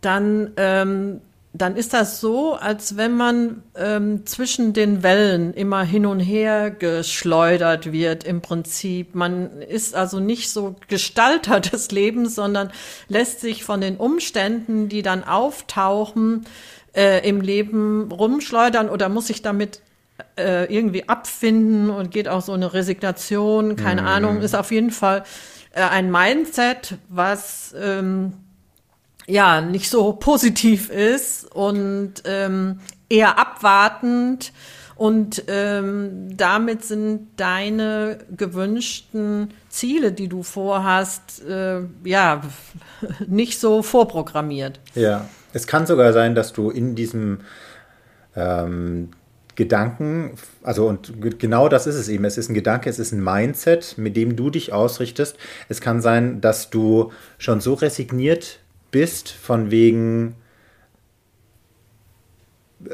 dann, 0.00 0.52
ähm, 0.56 1.20
dann 1.54 1.76
ist 1.76 1.92
das 1.92 2.20
so, 2.20 2.54
als 2.54 2.96
wenn 2.96 3.16
man 3.16 3.62
ähm, 3.76 4.26
zwischen 4.26 4.72
den 4.72 5.02
Wellen 5.02 5.54
immer 5.54 5.84
hin 5.84 6.06
und 6.06 6.18
her 6.18 6.70
geschleudert 6.70 7.92
wird 7.92 8.24
im 8.24 8.40
Prinzip. 8.40 9.14
Man 9.14 9.62
ist 9.62 9.94
also 9.94 10.18
nicht 10.18 10.50
so 10.50 10.76
Gestalter 10.88 11.60
des 11.60 11.90
Lebens, 11.90 12.34
sondern 12.34 12.72
lässt 13.08 13.40
sich 13.40 13.64
von 13.64 13.80
den 13.80 13.96
Umständen, 13.96 14.88
die 14.88 15.02
dann 15.02 15.24
auftauchen, 15.24 16.46
äh, 16.94 17.26
im 17.28 17.40
Leben 17.40 18.10
rumschleudern 18.12 18.88
oder 18.88 19.08
muss 19.08 19.28
sich 19.28 19.42
damit 19.42 19.80
äh, 20.38 20.72
irgendwie 20.72 21.08
abfinden 21.08 21.90
und 21.90 22.10
geht 22.10 22.28
auch 22.28 22.42
so 22.42 22.52
eine 22.52 22.72
Resignation, 22.74 23.76
keine 23.76 24.04
Ahnung, 24.04 24.40
ist 24.40 24.54
auf 24.54 24.70
jeden 24.70 24.90
Fall 24.90 25.24
äh, 25.72 25.82
ein 25.82 26.10
Mindset, 26.10 26.96
was 27.08 27.74
ähm, 27.80 28.34
ja 29.26 29.60
nicht 29.60 29.88
so 29.88 30.12
positiv 30.12 30.90
ist 30.90 31.50
und 31.54 32.22
ähm, 32.24 32.80
eher 33.08 33.38
abwartend 33.38 34.52
Und 35.02 35.44
ähm, 35.48 36.36
damit 36.36 36.84
sind 36.84 37.30
deine 37.36 38.18
gewünschten 38.36 39.52
Ziele, 39.68 40.12
die 40.12 40.28
du 40.28 40.42
vorhast, 40.42 41.42
äh, 41.44 41.80
ja, 42.04 42.42
nicht 43.26 43.58
so 43.58 43.82
vorprogrammiert. 43.82 44.78
Ja, 44.94 45.26
es 45.52 45.66
kann 45.66 45.86
sogar 45.86 46.12
sein, 46.12 46.34
dass 46.34 46.52
du 46.52 46.70
in 46.70 46.94
diesem 46.94 47.40
ähm, 48.36 49.10
Gedanken, 49.54 50.32
also 50.62 50.86
und 50.86 51.38
genau 51.38 51.68
das 51.68 51.86
ist 51.86 51.96
es 51.96 52.08
eben. 52.08 52.24
Es 52.24 52.38
ist 52.38 52.48
ein 52.48 52.54
Gedanke, 52.54 52.88
es 52.88 52.98
ist 52.98 53.12
ein 53.12 53.22
Mindset, 53.22 53.98
mit 53.98 54.16
dem 54.16 54.34
du 54.34 54.48
dich 54.48 54.72
ausrichtest. 54.72 55.36
Es 55.68 55.80
kann 55.80 56.00
sein, 56.00 56.40
dass 56.40 56.70
du 56.70 57.12
schon 57.38 57.60
so 57.60 57.74
resigniert 57.74 58.60
bist, 58.90 59.30
von 59.30 59.70
wegen, 59.70 60.36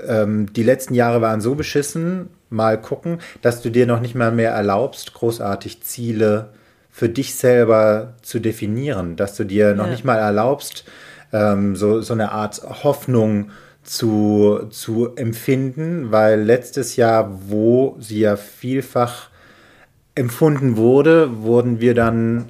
ähm, 0.06 0.52
die 0.52 0.64
letzten 0.64 0.94
Jahre 0.94 1.20
waren 1.20 1.40
so 1.40 1.54
beschissen, 1.54 2.30
mal 2.50 2.80
gucken, 2.80 3.18
dass 3.40 3.62
du 3.62 3.70
dir 3.70 3.86
noch 3.86 4.00
nicht 4.00 4.14
mal 4.14 4.32
mehr 4.32 4.50
erlaubst, 4.50 5.14
großartig 5.14 5.82
Ziele 5.82 6.50
für 6.90 7.08
dich 7.08 7.36
selber 7.36 8.14
zu 8.22 8.40
definieren, 8.40 9.14
dass 9.14 9.36
du 9.36 9.44
dir 9.44 9.74
noch 9.74 9.84
ja. 9.84 9.92
nicht 9.92 10.04
mal 10.04 10.18
erlaubst, 10.18 10.84
ähm, 11.32 11.76
so, 11.76 12.00
so 12.00 12.12
eine 12.14 12.32
Art 12.32 12.62
Hoffnung 12.84 13.50
zu, 13.82 14.66
zu 14.70 15.14
empfinden, 15.16 16.12
weil 16.12 16.42
letztes 16.42 16.96
Jahr, 16.96 17.40
wo 17.48 17.96
sie 17.98 18.20
ja 18.20 18.36
vielfach 18.36 19.30
empfunden 20.14 20.76
wurde, 20.76 21.42
wurden 21.42 21.80
wir 21.80 21.94
dann 21.94 22.46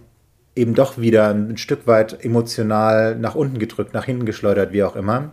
eben 0.56 0.74
doch 0.74 0.98
wieder 0.98 1.28
ein 1.28 1.56
Stück 1.56 1.86
weit 1.86 2.24
emotional 2.24 3.14
nach 3.16 3.34
unten 3.34 3.58
gedrückt, 3.58 3.94
nach 3.94 4.04
hinten 4.04 4.26
geschleudert, 4.26 4.72
wie 4.72 4.82
auch 4.82 4.96
immer. 4.96 5.32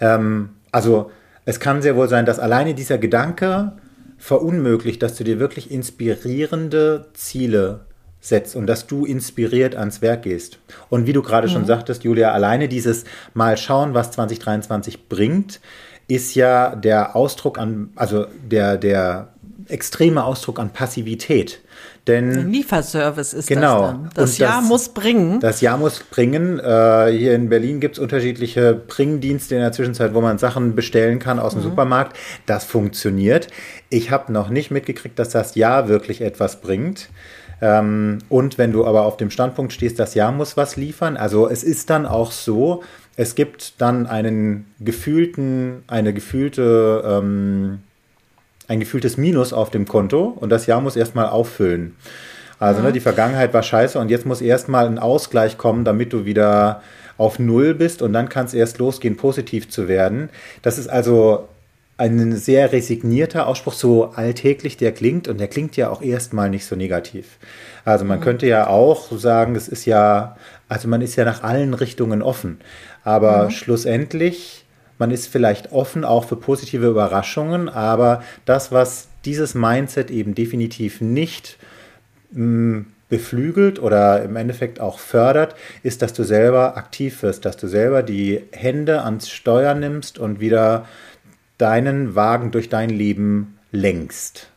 Ähm, 0.00 0.50
also 0.72 1.10
es 1.44 1.60
kann 1.60 1.82
sehr 1.82 1.94
wohl 1.94 2.08
sein, 2.08 2.26
dass 2.26 2.40
alleine 2.40 2.74
dieser 2.74 2.98
Gedanke 2.98 3.72
verunmöglicht, 4.18 5.02
dass 5.02 5.14
du 5.14 5.22
dir 5.22 5.38
wirklich 5.38 5.70
inspirierende 5.70 7.06
Ziele 7.14 7.86
setzt 8.20 8.56
und 8.56 8.66
dass 8.66 8.86
du 8.86 9.04
inspiriert 9.04 9.76
ans 9.76 10.02
Werk 10.02 10.22
gehst. 10.22 10.58
Und 10.88 11.06
wie 11.06 11.12
du 11.12 11.22
gerade 11.22 11.48
mhm. 11.48 11.52
schon 11.52 11.64
sagtest, 11.66 12.04
Julia, 12.04 12.32
alleine 12.32 12.68
dieses 12.68 13.04
Mal 13.34 13.56
schauen, 13.56 13.94
was 13.94 14.10
2023 14.12 15.08
bringt, 15.08 15.60
ist 16.08 16.34
ja 16.34 16.74
der 16.76 17.16
Ausdruck 17.16 17.58
an, 17.58 17.90
also 17.96 18.26
der, 18.44 18.76
der 18.76 19.28
extreme 19.68 20.24
Ausdruck 20.24 20.58
an 20.58 20.70
Passivität. 20.70 21.60
Denn 22.06 22.38
Ein 22.38 22.52
Lieferservice 22.52 23.34
ist 23.34 23.48
genau, 23.48 23.80
das 23.80 23.90
dann. 23.90 24.10
Das 24.14 24.38
Jahr 24.38 24.60
das, 24.60 24.68
muss 24.68 24.88
bringen. 24.90 25.40
Das 25.40 25.60
Jahr 25.60 25.76
muss 25.76 25.98
bringen. 25.98 26.60
Äh, 26.60 27.10
hier 27.10 27.34
in 27.34 27.48
Berlin 27.48 27.80
gibt 27.80 27.96
es 27.96 27.98
unterschiedliche 27.98 28.74
Bringdienste 28.74 29.56
in 29.56 29.60
der 29.60 29.72
Zwischenzeit, 29.72 30.14
wo 30.14 30.20
man 30.20 30.38
Sachen 30.38 30.76
bestellen 30.76 31.18
kann 31.18 31.40
aus 31.40 31.54
dem 31.54 31.60
mhm. 31.62 31.64
Supermarkt. 31.64 32.16
Das 32.46 32.64
funktioniert. 32.64 33.48
Ich 33.90 34.12
habe 34.12 34.32
noch 34.32 34.50
nicht 34.50 34.70
mitgekriegt, 34.70 35.18
dass 35.18 35.30
das 35.30 35.56
Jahr 35.56 35.88
wirklich 35.88 36.20
etwas 36.20 36.60
bringt. 36.60 37.08
Ähm, 37.60 38.18
und 38.28 38.58
wenn 38.58 38.72
du 38.72 38.86
aber 38.86 39.04
auf 39.04 39.16
dem 39.16 39.30
Standpunkt 39.30 39.72
stehst, 39.72 39.98
das 39.98 40.14
Jahr 40.14 40.32
muss 40.32 40.56
was 40.56 40.76
liefern, 40.76 41.16
also 41.16 41.48
es 41.48 41.64
ist 41.64 41.90
dann 41.90 42.06
auch 42.06 42.32
so, 42.32 42.82
es 43.16 43.34
gibt 43.34 43.80
dann 43.80 44.06
einen 44.06 44.66
gefühlten, 44.78 45.82
eine 45.86 46.12
gefühlte 46.12 47.02
ähm, 47.06 47.80
ein 48.68 48.80
gefühltes 48.80 49.16
Minus 49.16 49.52
auf 49.52 49.70
dem 49.70 49.86
Konto 49.86 50.24
und 50.24 50.50
das 50.50 50.66
Jahr 50.66 50.80
muss 50.80 50.96
erstmal 50.96 51.26
auffüllen. 51.26 51.96
Also 52.58 52.80
ja. 52.80 52.86
ne, 52.86 52.92
die 52.92 53.00
Vergangenheit 53.00 53.54
war 53.54 53.62
scheiße 53.62 53.98
und 53.98 54.10
jetzt 54.10 54.26
muss 54.26 54.40
erstmal 54.40 54.86
ein 54.86 54.98
Ausgleich 54.98 55.58
kommen, 55.58 55.84
damit 55.84 56.12
du 56.12 56.24
wieder 56.24 56.82
auf 57.18 57.38
Null 57.38 57.74
bist 57.74 58.02
und 58.02 58.12
dann 58.12 58.28
kann 58.28 58.46
es 58.46 58.54
erst 58.54 58.78
losgehen, 58.78 59.16
positiv 59.16 59.68
zu 59.68 59.88
werden. 59.88 60.30
Das 60.62 60.78
ist 60.78 60.88
also 60.88 61.48
ein 61.98 62.36
sehr 62.36 62.72
resignierter 62.72 63.46
Ausspruch, 63.46 63.72
so 63.72 64.06
alltäglich 64.10 64.76
der 64.76 64.92
klingt 64.92 65.28
und 65.28 65.38
der 65.38 65.48
klingt 65.48 65.76
ja 65.76 65.88
auch 65.88 66.02
erstmal 66.02 66.50
nicht 66.50 66.66
so 66.66 66.76
negativ. 66.76 67.38
Also 67.84 68.04
man 68.04 68.18
mhm. 68.18 68.24
könnte 68.24 68.46
ja 68.46 68.66
auch 68.66 69.10
sagen, 69.12 69.56
es 69.56 69.68
ist 69.68 69.86
ja, 69.86 70.36
also 70.68 70.88
man 70.88 71.00
ist 71.00 71.16
ja 71.16 71.24
nach 71.24 71.42
allen 71.42 71.72
Richtungen 71.72 72.20
offen. 72.20 72.58
Aber 73.02 73.44
mhm. 73.44 73.50
schlussendlich 73.50 74.66
man 74.98 75.10
ist 75.10 75.28
vielleicht 75.28 75.72
offen 75.72 76.04
auch 76.04 76.24
für 76.24 76.36
positive 76.36 76.86
Überraschungen, 76.86 77.68
aber 77.68 78.22
das, 78.44 78.72
was 78.72 79.08
dieses 79.24 79.54
Mindset 79.54 80.10
eben 80.10 80.34
definitiv 80.34 81.00
nicht 81.00 81.58
mh, 82.30 82.44
mm, 82.44 82.86
beflügelt 83.08 83.78
oder 83.78 84.22
im 84.24 84.34
Endeffekt 84.34 84.80
auch 84.80 84.98
fördert, 84.98 85.54
ist, 85.84 86.02
dass 86.02 86.12
du 86.12 86.24
selber 86.24 86.76
aktiv 86.76 87.22
wirst, 87.22 87.44
dass 87.44 87.56
du 87.56 87.68
selber 87.68 88.02
die 88.02 88.42
Hände 88.50 89.02
ans 89.02 89.28
Steuer 89.28 89.74
nimmst 89.74 90.18
und 90.18 90.40
wieder 90.40 90.86
deinen 91.58 92.14
Wagen 92.14 92.50
durch 92.50 92.68
dein 92.68 92.90
Leben 92.90 93.58
lenkst. 93.72 94.48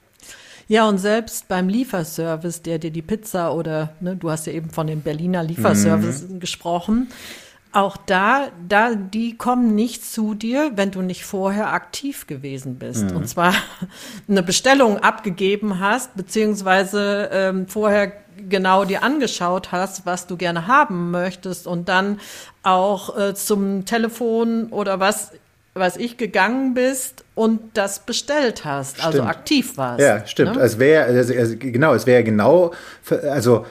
Ja, 0.67 0.87
und 0.87 0.99
selbst 0.99 1.47
beim 1.47 1.67
Lieferservice, 1.67 2.61
der 2.61 2.77
dir 2.77 2.91
die 2.91 3.01
Pizza 3.01 3.55
oder, 3.55 3.93
ne, 4.01 4.15
du 4.15 4.29
hast 4.29 4.45
ja 4.45 4.53
eben 4.53 4.69
von 4.69 4.85
dem 4.85 5.01
Berliner 5.01 5.41
Lieferservice 5.41 6.29
mhm. 6.29 6.39
gesprochen, 6.39 7.07
auch 7.71 7.97
da, 7.97 8.47
da, 8.67 8.95
die 8.95 9.37
kommen 9.37 9.75
nicht 9.75 10.03
zu 10.03 10.33
dir, 10.33 10.71
wenn 10.75 10.91
du 10.91 11.01
nicht 11.01 11.23
vorher 11.23 11.73
aktiv 11.73 12.27
gewesen 12.27 12.75
bist. 12.79 13.11
Mhm. 13.11 13.17
Und 13.17 13.29
zwar 13.29 13.53
eine 14.27 14.43
Bestellung 14.43 14.97
abgegeben 14.97 15.79
hast, 15.79 16.15
beziehungsweise 16.15 17.29
ähm, 17.31 17.67
vorher 17.67 18.11
genau 18.47 18.85
dir 18.85 19.03
angeschaut 19.03 19.71
hast, 19.71 20.05
was 20.05 20.27
du 20.27 20.37
gerne 20.37 20.67
haben 20.67 21.11
möchtest 21.11 21.67
und 21.67 21.89
dann 21.89 22.19
auch 22.63 23.17
äh, 23.17 23.35
zum 23.35 23.85
Telefon 23.85 24.67
oder 24.67 24.99
was 24.99 25.31
was 25.73 25.97
ich 25.97 26.17
gegangen 26.17 26.73
bist 26.73 27.23
und 27.35 27.59
das 27.73 27.99
bestellt 28.05 28.65
hast, 28.65 28.97
also 28.97 29.11
stimmt. 29.11 29.27
also 29.27 29.39
aktiv 29.39 29.77
warst. 29.77 30.01
Ja, 30.01 30.25
stimmt. 30.25 30.55
Ne? 30.55 30.61
Es 30.61 30.79
wäre 30.79 31.05
also, 31.05 31.33
also, 31.33 31.55
genau, 31.57 31.93
es 31.93 32.05
wäre 32.05 32.23
genau, 32.23 32.73
also 33.29 33.65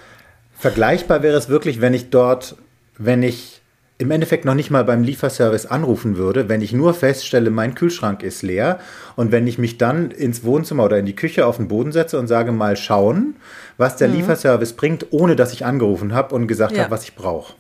vergleichbar 0.59 1.23
wäre 1.23 1.37
es 1.37 1.49
wirklich, 1.49 1.81
wenn 1.81 1.95
ich 1.95 2.11
dort, 2.11 2.57
wenn 2.97 3.23
ich 3.23 3.59
im 4.01 4.13
Endeffekt 4.13 4.45
noch 4.45 4.55
nicht 4.55 4.71
mal 4.71 4.85
beim 4.85 5.03
Lieferservice 5.03 5.67
anrufen 5.67 6.17
würde, 6.17 6.49
wenn 6.49 6.63
ich 6.63 6.73
nur 6.73 6.95
feststelle, 6.95 7.51
mein 7.51 7.75
Kühlschrank 7.75 8.23
ist 8.23 8.43
leer 8.43 8.79
und 9.17 9.33
wenn 9.33 9.47
ich 9.49 9.59
mich 9.59 9.77
dann 9.77 10.13
ins 10.13 10.45
Wohnzimmer 10.45 10.85
oder 10.85 10.99
in 10.99 11.07
die 11.07 11.17
Küche 11.17 11.47
auf 11.47 11.57
den 11.57 11.67
Boden 11.67 11.91
setze 11.91 12.19
und 12.19 12.29
sage 12.29 12.53
mal 12.53 12.77
schauen, 12.77 13.35
was 13.77 13.97
der 13.97 14.09
mhm. 14.09 14.15
Lieferservice 14.15 14.75
bringt, 14.75 15.07
ohne 15.11 15.35
dass 15.35 15.53
ich 15.53 15.67
angerufen 15.67 16.15
habe 16.15 16.35
und 16.35 16.47
gesagt 16.47 16.77
ja. 16.77 16.85
habe, 16.85 16.93
was 16.93 17.03
ich 17.03 17.17
brauche. 17.17 17.55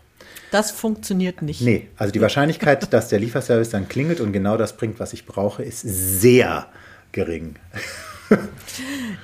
Das 0.50 0.70
funktioniert 0.70 1.42
nicht. 1.42 1.60
Nee, 1.60 1.88
also 1.96 2.12
die 2.12 2.20
Wahrscheinlichkeit, 2.20 2.92
dass 2.92 3.08
der 3.08 3.20
Lieferservice 3.20 3.70
dann 3.70 3.88
klingelt 3.88 4.20
und 4.20 4.32
genau 4.32 4.56
das 4.56 4.76
bringt, 4.76 4.98
was 4.98 5.12
ich 5.12 5.26
brauche, 5.26 5.62
ist 5.62 5.82
sehr 5.82 6.66
gering. 7.12 7.56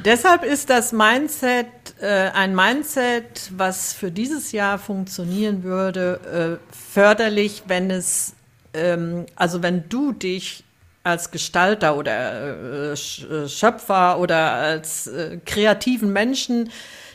Deshalb 0.05 0.45
ist 0.45 0.71
das 0.71 0.93
Mindset 0.93 1.67
äh, 2.01 2.31
ein 2.35 2.55
Mindset, 2.55 3.51
was 3.57 3.93
für 3.93 4.11
dieses 4.11 4.53
Jahr 4.53 4.79
funktionieren 4.79 5.63
würde, 5.63 6.61
äh, 6.61 6.75
förderlich, 6.93 7.65
wenn 7.67 7.91
es, 7.91 8.35
ähm, 8.73 9.27
also 9.37 9.63
wenn 9.63 9.89
du 9.89 10.13
dich 10.13 10.65
als 11.03 11.31
Gestalter 11.31 11.97
oder 11.97 12.93
äh, 12.93 12.93
äh 12.93 13.49
Schöpfer 13.49 14.19
oder 14.19 14.53
als 14.53 15.07
äh, 15.07 15.39
kreativen 15.45 16.13
Menschen 16.13 16.71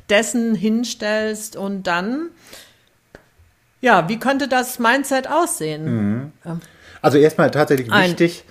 dessen 0.10 0.56
hinstellst 0.56 1.56
und 1.56 1.84
dann, 1.84 2.30
ja, 3.82 4.10
wie 4.10 4.20
könnte 4.20 4.48
das 4.48 4.80
Mindset 4.80 5.30
aussehen? 5.30 6.32
Mhm. 6.44 6.62
Also 7.02 7.18
erstmal 7.18 7.52
tatsächlich 7.52 7.90
wichtig, 7.92 8.44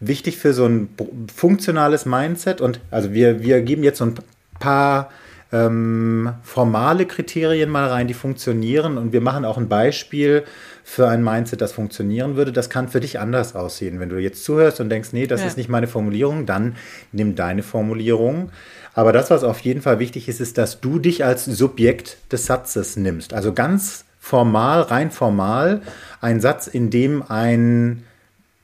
wichtig 0.00 0.36
für 0.36 0.52
so 0.52 0.66
ein 0.66 0.90
funktionales 1.34 2.04
Mindset 2.04 2.60
und 2.60 2.80
also 2.90 3.12
wir, 3.12 3.42
wir 3.42 3.62
geben 3.62 3.82
jetzt 3.82 3.98
so 3.98 4.06
ein 4.06 4.14
paar 4.58 5.10
ähm, 5.52 6.34
formale 6.42 7.06
Kriterien 7.06 7.70
mal 7.70 7.88
rein, 7.88 8.08
die 8.08 8.14
funktionieren 8.14 8.98
und 8.98 9.12
wir 9.12 9.20
machen 9.20 9.44
auch 9.44 9.56
ein 9.56 9.68
Beispiel 9.68 10.44
für 10.82 11.08
ein 11.08 11.22
Mindset, 11.22 11.60
das 11.60 11.72
funktionieren 11.72 12.36
würde. 12.36 12.52
Das 12.52 12.68
kann 12.68 12.88
für 12.88 13.00
dich 13.00 13.18
anders 13.18 13.54
aussehen. 13.54 14.00
Wenn 14.00 14.08
du 14.08 14.18
jetzt 14.18 14.44
zuhörst 14.44 14.80
und 14.80 14.88
denkst, 14.88 15.10
nee, 15.12 15.26
das 15.26 15.40
ja. 15.40 15.46
ist 15.46 15.56
nicht 15.56 15.68
meine 15.68 15.86
Formulierung, 15.86 16.46
dann 16.46 16.76
nimm 17.12 17.34
deine 17.34 17.62
Formulierung. 17.62 18.50
Aber 18.94 19.12
das, 19.12 19.30
was 19.30 19.44
auf 19.44 19.60
jeden 19.60 19.82
Fall 19.82 19.98
wichtig 19.98 20.28
ist, 20.28 20.40
ist, 20.40 20.58
dass 20.58 20.80
du 20.80 20.98
dich 20.98 21.24
als 21.24 21.44
Subjekt 21.44 22.18
des 22.32 22.46
Satzes 22.46 22.96
nimmst. 22.96 23.34
Also 23.34 23.52
ganz 23.52 24.04
formal, 24.26 24.82
rein 24.82 25.12
formal, 25.12 25.82
ein 26.20 26.40
Satz, 26.40 26.66
in 26.66 26.90
dem 26.90 27.22
ein 27.28 28.02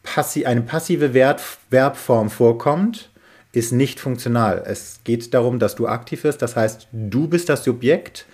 passi 0.03 0.45
eine 0.45 0.63
passive 0.63 1.15
Verb 1.15 1.41
Verbform 1.71 2.31
vorkommt, 2.31 3.11
ist 3.53 3.71
nicht 3.71 4.01
funktional. 4.01 4.65
Es 4.67 4.99
geht 5.05 5.33
darum, 5.35 5.61
dass 5.61 5.77
du 5.77 5.87
aktiv 5.87 6.25
wirst. 6.25 6.43
Das 6.43 6.57
heißt, 6.57 6.89
du 6.91 7.29
bist 7.29 7.49
das 7.49 7.63
Subjekt 7.63 8.27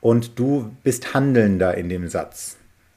und 0.00 0.38
du 0.38 0.74
bist 0.82 1.12
Handelnder 1.12 1.74
in 1.74 1.90
dem 1.90 2.08
Satz. 2.08 2.56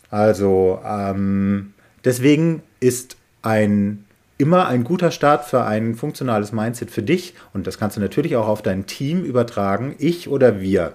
Also 0.10 0.80
ähm, 0.86 1.73
deswegen 2.06 2.63
ist 2.80 3.17
ein 3.41 4.06
immer 4.38 4.67
ein 4.67 4.86
guter 4.86 5.12
Start 5.12 5.43
für 5.43 5.65
ein 5.65 5.95
funktionales 5.95 6.53
Mindset 6.53 6.89
für 6.89 7.03
dich 7.03 7.34
und 7.53 7.67
das 7.67 7.77
kannst 7.77 7.97
du 7.97 8.01
natürlich 8.01 8.38
auch 8.38 8.47
auf 8.47 8.62
dein 8.62 8.86
Team 8.86 9.25
übertragen, 9.25 9.95
ich 9.97 10.30
oder 10.30 10.62
wir. 10.62 10.93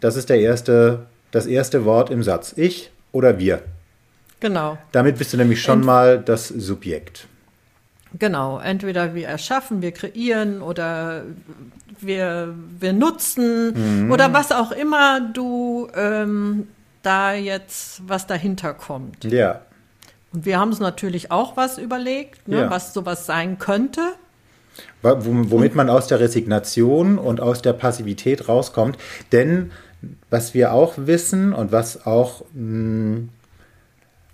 Das 0.00 0.14
ist 0.14 0.28
der 0.28 0.38
erste, 0.38 1.06
das 1.30 1.46
erste 1.46 1.84
Wort 1.84 2.10
im 2.10 2.22
Satz. 2.22 2.54
Ich 2.56 2.90
oder 3.12 3.38
wir. 3.38 3.62
Genau. 4.40 4.78
Damit 4.92 5.18
bist 5.18 5.32
du 5.32 5.36
nämlich 5.36 5.60
schon 5.62 5.80
Ent 5.80 5.86
mal 5.86 6.18
das 6.18 6.48
Subjekt. 6.48 7.26
Genau, 8.18 8.58
entweder 8.58 9.14
wir 9.14 9.28
erschaffen, 9.28 9.82
wir 9.82 9.92
kreieren 9.92 10.62
oder 10.62 11.24
wir, 12.00 12.54
wir 12.78 12.92
nutzen 12.92 14.04
mhm. 14.04 14.12
oder 14.12 14.32
was 14.32 14.50
auch 14.50 14.72
immer 14.72 15.20
du 15.20 15.88
ähm, 15.94 16.68
da 17.02 17.34
jetzt, 17.34 18.00
was 18.08 18.26
dahinter 18.26 18.72
kommt. 18.72 19.24
Ja. 19.24 19.60
Und 20.32 20.46
wir 20.46 20.58
haben 20.58 20.70
uns 20.70 20.80
natürlich 20.80 21.30
auch 21.30 21.56
was 21.56 21.78
überlegt, 21.78 22.48
ne, 22.48 22.60
ja. 22.62 22.70
was 22.70 22.94
sowas 22.94 23.26
sein 23.26 23.58
könnte. 23.58 24.00
Womit 25.02 25.74
man 25.74 25.90
aus 25.90 26.06
der 26.06 26.20
Resignation 26.20 27.18
und 27.18 27.40
aus 27.40 27.62
der 27.62 27.72
Passivität 27.72 28.48
rauskommt. 28.48 28.96
Denn 29.32 29.70
was 30.30 30.54
wir 30.54 30.72
auch 30.72 30.94
wissen 30.96 31.52
und 31.52 31.72
was 31.72 32.06
auch 32.06 32.44
mh, 32.54 33.16
hm, 33.16 33.28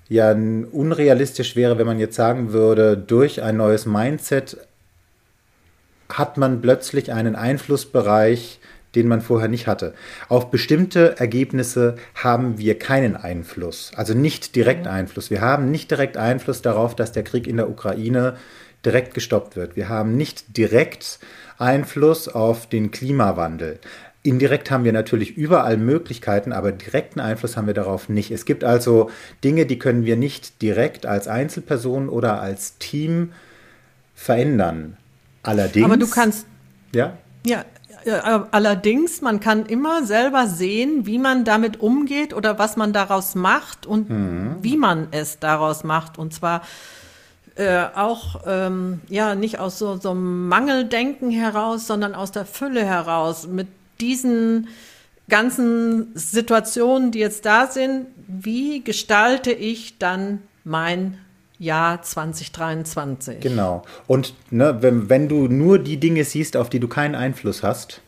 ja 0.08 0.32
unrealistisch 0.32 1.56
wäre, 1.56 1.78
wenn 1.78 1.86
man 1.86 1.98
jetzt 1.98 2.16
sagen 2.16 2.52
würde, 2.52 2.96
durch 2.96 3.42
ein 3.42 3.56
neues 3.56 3.86
Mindset 3.86 4.58
hat 6.10 6.36
man 6.36 6.60
plötzlich 6.60 7.12
einen 7.12 7.34
Einflussbereich, 7.34 8.60
den 8.94 9.08
man 9.08 9.22
vorher 9.22 9.48
nicht 9.48 9.66
hatte. 9.66 9.94
Auf 10.28 10.50
bestimmte 10.50 11.18
Ergebnisse 11.18 11.96
haben 12.14 12.58
wir 12.58 12.78
keinen 12.78 13.16
Einfluss, 13.16 13.92
also 13.96 14.14
nicht 14.14 14.54
direkt 14.54 14.86
Einfluss. 14.86 15.30
Wir 15.30 15.40
haben 15.40 15.70
nicht 15.70 15.90
direkt 15.90 16.16
Einfluss 16.16 16.62
darauf, 16.62 16.94
dass 16.94 17.10
der 17.10 17.24
Krieg 17.24 17.46
in 17.46 17.56
der 17.56 17.68
Ukraine 17.68 18.36
direkt 18.84 19.14
gestoppt 19.14 19.56
wird. 19.56 19.76
Wir 19.76 19.88
haben 19.88 20.16
nicht 20.16 20.56
direkt 20.56 21.18
Einfluss 21.58 22.28
auf 22.28 22.68
den 22.68 22.90
Klimawandel. 22.90 23.80
Indirekt 24.24 24.70
haben 24.70 24.84
wir 24.84 24.92
natürlich 24.94 25.36
überall 25.36 25.76
Möglichkeiten, 25.76 26.52
aber 26.52 26.72
direkten 26.72 27.20
Einfluss 27.20 27.58
haben 27.58 27.66
wir 27.66 27.74
darauf 27.74 28.08
nicht. 28.08 28.30
Es 28.30 28.46
gibt 28.46 28.64
also 28.64 29.10
Dinge, 29.44 29.66
die 29.66 29.78
können 29.78 30.06
wir 30.06 30.16
nicht 30.16 30.62
direkt 30.62 31.04
als 31.04 31.28
Einzelperson 31.28 32.08
oder 32.08 32.40
als 32.40 32.78
Team 32.78 33.32
verändern. 34.14 34.96
Allerdings. 35.42 35.84
Aber 35.84 35.98
du 35.98 36.08
kannst. 36.08 36.46
Ja. 36.94 37.18
Ja, 37.44 37.66
allerdings, 38.50 39.20
man 39.20 39.40
kann 39.40 39.66
immer 39.66 40.04
selber 40.06 40.46
sehen, 40.46 41.04
wie 41.04 41.18
man 41.18 41.44
damit 41.44 41.80
umgeht 41.80 42.32
oder 42.32 42.58
was 42.58 42.76
man 42.78 42.94
daraus 42.94 43.34
macht 43.34 43.86
und 43.86 44.08
mhm. 44.08 44.56
wie 44.62 44.78
man 44.78 45.08
es 45.10 45.38
daraus 45.38 45.84
macht. 45.84 46.18
Und 46.18 46.32
zwar 46.32 46.62
äh, 47.56 47.84
auch 47.94 48.40
ähm, 48.46 49.02
ja 49.08 49.34
nicht 49.34 49.58
aus 49.58 49.78
so, 49.78 49.96
so 49.96 50.12
einem 50.12 50.48
Mangeldenken 50.48 51.30
heraus, 51.30 51.86
sondern 51.86 52.14
aus 52.14 52.32
der 52.32 52.46
Fülle 52.46 52.84
heraus. 52.86 53.46
Mit 53.46 53.68
diesen 54.04 54.68
ganzen 55.28 56.08
Situationen, 56.14 57.10
die 57.10 57.20
jetzt 57.20 57.46
da 57.46 57.66
sind, 57.66 58.06
wie 58.28 58.82
gestalte 58.84 59.52
ich 59.52 59.98
dann 59.98 60.42
mein 60.64 61.18
Jahr 61.58 62.02
2023. 62.02 63.40
Genau. 63.40 63.82
Und 64.06 64.34
ne, 64.50 64.78
wenn, 64.80 65.08
wenn 65.08 65.28
du 65.28 65.48
nur 65.48 65.78
die 65.78 65.96
Dinge 65.96 66.24
siehst, 66.24 66.56
auf 66.56 66.68
die 66.68 66.80
du 66.80 66.88
keinen 66.88 67.14
Einfluss 67.14 67.62
hast, 67.62 68.02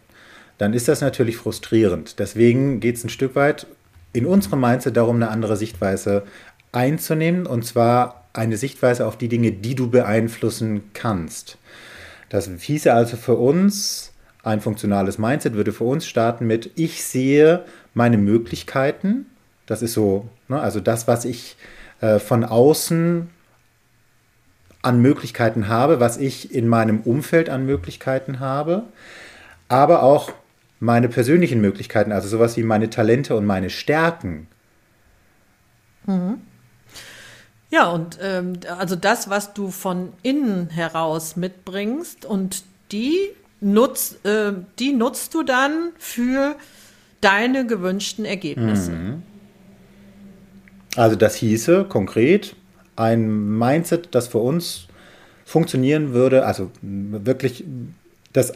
dann 0.59 0.75
ist 0.75 0.89
das 0.89 1.01
natürlich 1.01 1.37
frustrierend. 1.37 2.19
Deswegen 2.19 2.81
geht 2.81 2.97
es 2.97 3.05
ein 3.05 3.09
Stück 3.09 3.35
weit 3.35 3.67
in 4.13 4.27
unserem 4.27 4.61
Mindset 4.61 4.97
darum, 4.97 5.17
eine 5.17 5.29
andere 5.29 5.57
Sichtweise 5.57 6.25
einzunehmen. 6.73 7.47
Und 7.47 7.65
zwar 7.65 8.25
eine 8.33 8.57
Sichtweise 8.57 9.07
auf 9.07 9.17
die 9.17 9.29
Dinge, 9.29 9.53
die 9.53 9.75
du 9.75 9.91
beeinflussen 9.91 10.91
kannst. 10.93 11.57
Das 12.29 12.49
hieße 12.49 12.93
also 12.93 13.17
für 13.17 13.37
uns, 13.37 14.13
ein 14.47 14.61
funktionales 14.61 15.19
Mindset 15.19 15.55
würde 15.55 15.73
für 15.73 15.85
uns 15.85 16.07
starten 16.07 16.47
mit, 16.47 16.71
ich 16.77 17.03
sehe 17.03 17.65
meine 17.95 18.17
Möglichkeiten. 18.17 19.27
Das 19.67 19.83
ist 19.83 19.95
so, 19.95 20.29
ne, 20.49 20.61
also 20.61 20.79
das, 20.81 21.09
was 21.09 21.25
ich 21.25 21.57
äh, 22.01 22.19
von 22.21 22.45
außen 22.45 23.29
an 24.83 25.03
Möglichkeiten 25.03 25.67
habe, 25.67 25.99
was 25.99 26.17
ich 26.17 26.55
in 26.55 26.69
meinem 26.69 27.01
Umfeld 27.01 27.49
an 27.49 27.67
Möglichkeiten 27.67 28.39
habe, 28.39 28.85
aber 29.69 30.05
auch 30.05 30.31
meine 30.79 31.09
persönlichen 31.09 31.61
Möglichkeiten, 31.61 32.13
also 32.13 32.29
sowas 32.29 32.57
wie 32.57 32.63
meine 32.63 32.89
Talente 32.89 33.35
und 33.35 33.47
meine 33.47 33.69
Stärken. 33.69 34.47
Mhm. 36.07 36.41
Ja, 37.71 37.91
und 37.91 38.19
ähm, 38.23 38.61
also 38.79 38.95
das, 38.95 39.29
was 39.29 39.55
du 39.55 39.73
von 39.73 40.13
innen 40.23 40.71
heraus 40.71 41.35
mitbringst 41.35 42.25
und 42.25 42.63
die, 42.93 43.31
nutz, 43.67 44.17
äh, 44.25 44.53
die 44.79 44.93
nutzt 44.93 45.35
du 45.35 45.43
dann 45.43 45.93
für 45.99 46.57
deine 47.21 47.67
gewünschten 47.67 48.25
Ergebnisse. 48.25 48.93
Mhm. 48.93 49.23
Also 50.97 51.17
das 51.17 51.35
hieße 51.35 51.85
konkret, 51.85 52.57
ein 52.95 53.59
Mindset, 53.59 54.09
das 54.13 54.29
für 54.29 54.39
uns 54.39 54.87
funktionieren 55.45 56.15
würde, 56.15 56.47
also 56.47 56.71
wirklich 56.81 57.65
das 58.33 58.53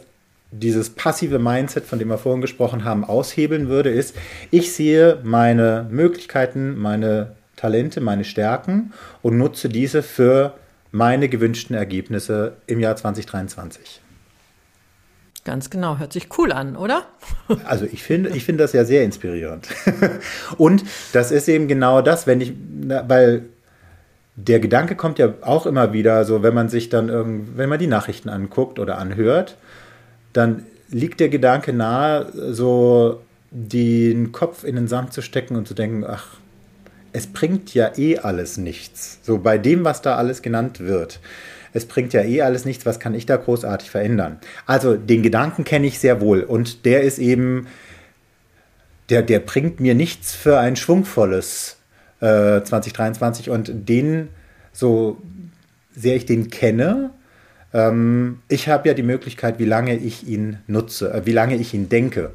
dieses 0.51 0.89
passive 0.89 1.39
Mindset, 1.39 1.85
von 1.85 1.97
dem 1.97 2.09
wir 2.09 2.17
vorhin 2.17 2.41
gesprochen 2.41 2.83
haben, 2.83 3.05
aushebeln 3.05 3.69
würde, 3.69 3.89
ist, 3.89 4.15
ich 4.49 4.73
sehe 4.73 5.19
meine 5.23 5.87
Möglichkeiten, 5.89 6.77
meine 6.77 7.35
Talente, 7.55 8.01
meine 8.01 8.25
Stärken 8.25 8.91
und 9.21 9.37
nutze 9.37 9.69
diese 9.69 10.03
für 10.03 10.55
meine 10.91 11.29
gewünschten 11.29 11.75
Ergebnisse 11.75 12.57
im 12.67 12.81
Jahr 12.81 12.97
2023. 12.97 14.00
Ganz 15.43 15.71
genau, 15.71 15.97
hört 15.97 16.13
sich 16.13 16.27
cool 16.37 16.51
an, 16.51 16.75
oder? 16.75 17.03
Also 17.65 17.85
ich 17.85 18.03
finde, 18.03 18.29
ich 18.29 18.45
finde 18.45 18.63
das 18.63 18.73
ja 18.73 18.85
sehr 18.85 19.03
inspirierend. 19.03 19.67
Und 20.57 20.83
das 21.13 21.31
ist 21.31 21.49
eben 21.49 21.67
genau 21.67 22.01
das, 22.01 22.27
wenn 22.27 22.41
ich, 22.41 22.53
weil 23.07 23.43
der 24.35 24.59
Gedanke 24.59 24.95
kommt 24.95 25.19
ja 25.19 25.33
auch 25.41 25.65
immer 25.65 25.93
wieder, 25.93 26.23
so 26.25 26.43
wenn 26.43 26.53
man 26.53 26.69
sich 26.69 26.89
dann 26.89 27.09
irgend, 27.09 27.57
wenn 27.57 27.69
man 27.69 27.79
die 27.79 27.87
Nachrichten 27.87 28.29
anguckt 28.29 28.79
oder 28.79 28.97
anhört, 28.97 29.57
dann 30.33 30.65
liegt 30.89 31.19
der 31.19 31.29
Gedanke 31.29 31.73
nahe, 31.73 32.31
so 32.53 33.21
den 33.49 34.31
Kopf 34.31 34.63
in 34.63 34.75
den 34.75 34.87
Sand 34.87 35.11
zu 35.11 35.21
stecken 35.21 35.55
und 35.55 35.67
zu 35.67 35.73
denken, 35.73 36.05
ach, 36.07 36.37
es 37.13 37.27
bringt 37.27 37.73
ja 37.73 37.91
eh 37.97 38.17
alles 38.19 38.57
nichts. 38.57 39.19
So 39.23 39.39
bei 39.39 39.57
dem, 39.57 39.83
was 39.83 40.01
da 40.01 40.15
alles 40.15 40.41
genannt 40.41 40.79
wird. 40.79 41.19
Es 41.73 41.85
bringt 41.85 42.13
ja 42.13 42.21
eh 42.21 42.41
alles 42.41 42.65
nichts, 42.65 42.85
was 42.85 42.99
kann 42.99 43.13
ich 43.13 43.25
da 43.25 43.37
großartig 43.37 43.89
verändern? 43.89 44.39
Also 44.65 44.97
den 44.97 45.23
Gedanken 45.23 45.63
kenne 45.63 45.87
ich 45.87 45.99
sehr 45.99 46.19
wohl 46.19 46.41
und 46.41 46.85
der 46.85 47.01
ist 47.01 47.17
eben, 47.17 47.67
der, 49.09 49.21
der 49.21 49.39
bringt 49.39 49.79
mir 49.79 49.95
nichts 49.95 50.35
für 50.35 50.59
ein 50.59 50.75
schwungvolles 50.75 51.77
2023 52.19 53.47
äh, 53.47 53.49
und 53.49 53.71
den, 53.73 54.29
so 54.73 55.17
sehr 55.95 56.15
ich 56.15 56.25
den 56.25 56.49
kenne, 56.49 57.11
ähm, 57.73 58.39
ich 58.47 58.67
habe 58.67 58.87
ja 58.87 58.93
die 58.93 59.03
Möglichkeit, 59.03 59.59
wie 59.59 59.65
lange 59.65 59.95
ich 59.95 60.27
ihn 60.27 60.59
nutze, 60.67 61.13
äh, 61.13 61.25
wie 61.25 61.31
lange 61.31 61.55
ich 61.55 61.73
ihn 61.73 61.89
denke. 61.89 62.31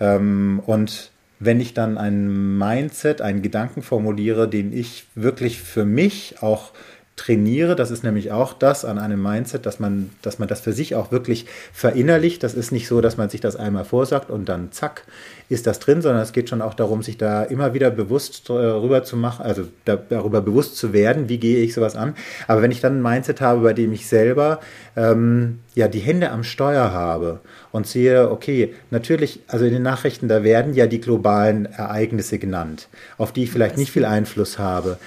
Ähm, 0.00 0.62
und 0.64 1.10
wenn 1.38 1.60
ich 1.60 1.74
dann 1.74 1.98
ein 1.98 2.58
Mindset, 2.58 3.20
einen 3.20 3.42
Gedanken 3.42 3.82
formuliere, 3.82 4.48
den 4.48 4.72
ich 4.72 5.06
wirklich 5.14 5.60
für 5.60 5.84
mich 5.84 6.42
auch 6.42 6.72
trainiere. 7.16 7.76
Das 7.76 7.90
ist 7.90 8.02
nämlich 8.02 8.32
auch 8.32 8.52
das 8.52 8.84
an 8.84 8.98
einem 8.98 9.22
Mindset, 9.22 9.66
dass 9.66 9.78
man, 9.78 10.10
dass 10.22 10.38
man 10.38 10.48
das 10.48 10.60
für 10.60 10.72
sich 10.72 10.94
auch 10.94 11.12
wirklich 11.12 11.46
verinnerlicht. 11.72 12.42
Das 12.42 12.54
ist 12.54 12.72
nicht 12.72 12.88
so, 12.88 13.00
dass 13.00 13.16
man 13.16 13.30
sich 13.30 13.40
das 13.40 13.56
einmal 13.56 13.84
vorsagt 13.84 14.30
und 14.30 14.48
dann 14.48 14.72
zack 14.72 15.04
ist 15.48 15.66
das 15.66 15.78
drin, 15.78 16.00
sondern 16.00 16.22
es 16.22 16.32
geht 16.32 16.48
schon 16.48 16.62
auch 16.62 16.74
darum, 16.74 17.02
sich 17.02 17.18
da 17.18 17.42
immer 17.42 17.74
wieder 17.74 17.90
bewusst 17.90 18.48
darüber 18.48 18.98
äh, 18.98 19.04
zu 19.04 19.16
machen, 19.16 19.44
also 19.44 19.64
da, 19.84 19.96
darüber 19.96 20.40
bewusst 20.40 20.76
zu 20.76 20.92
werden, 20.92 21.28
wie 21.28 21.38
gehe 21.38 21.58
ich 21.58 21.74
sowas 21.74 21.96
an. 21.96 22.14
Aber 22.48 22.62
wenn 22.62 22.70
ich 22.70 22.80
dann 22.80 22.98
ein 22.98 23.02
Mindset 23.02 23.40
habe, 23.40 23.60
bei 23.60 23.74
dem 23.74 23.92
ich 23.92 24.08
selber 24.08 24.60
ähm, 24.96 25.60
ja 25.74 25.86
die 25.86 25.98
Hände 26.00 26.30
am 26.30 26.44
Steuer 26.44 26.92
habe 26.92 27.40
und 27.72 27.86
sehe, 27.86 28.30
okay, 28.30 28.74
natürlich, 28.90 29.40
also 29.46 29.66
in 29.66 29.72
den 29.72 29.82
Nachrichten, 29.82 30.28
da 30.28 30.42
werden 30.42 30.72
ja 30.72 30.86
die 30.86 31.00
globalen 31.00 31.66
Ereignisse 31.66 32.38
genannt, 32.38 32.88
auf 33.18 33.32
die 33.32 33.44
ich 33.44 33.50
vielleicht 33.50 33.76
nicht 33.76 33.92
viel 33.92 34.06
Einfluss 34.06 34.58
habe. 34.58 34.98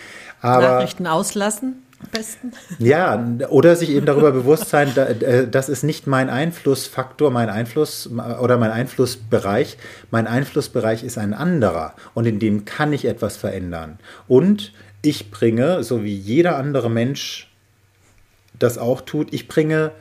Aber, 0.41 0.61
Nachrichten 0.61 1.07
auslassen? 1.07 1.81
Besten. 2.11 2.51
Ja, 2.79 3.23
oder 3.49 3.75
sich 3.75 3.89
eben 3.89 4.05
darüber 4.05 4.31
bewusst 4.31 4.69
sein, 4.69 4.95
äh, 4.95 5.47
das 5.47 5.69
ist 5.69 5.83
nicht 5.83 6.07
mein 6.07 6.29
Einflussfaktor, 6.29 7.31
mein 7.31 7.49
Einfluss 7.49 8.09
oder 8.09 8.57
mein 8.57 8.71
Einflussbereich. 8.71 9.77
Mein 10.11 10.27
Einflussbereich 10.27 11.03
ist 11.03 11.17
ein 11.17 11.33
anderer 11.33 11.93
und 12.13 12.25
in 12.25 12.39
dem 12.39 12.65
kann 12.65 12.93
ich 12.93 13.05
etwas 13.05 13.37
verändern. 13.37 13.99
Und 14.27 14.73
ich 15.01 15.31
bringe, 15.31 15.83
so 15.83 16.03
wie 16.03 16.15
jeder 16.15 16.57
andere 16.57 16.89
Mensch 16.89 17.51
das 18.59 18.77
auch 18.77 19.01
tut, 19.01 19.33
ich 19.33 19.47
bringe 19.47 19.91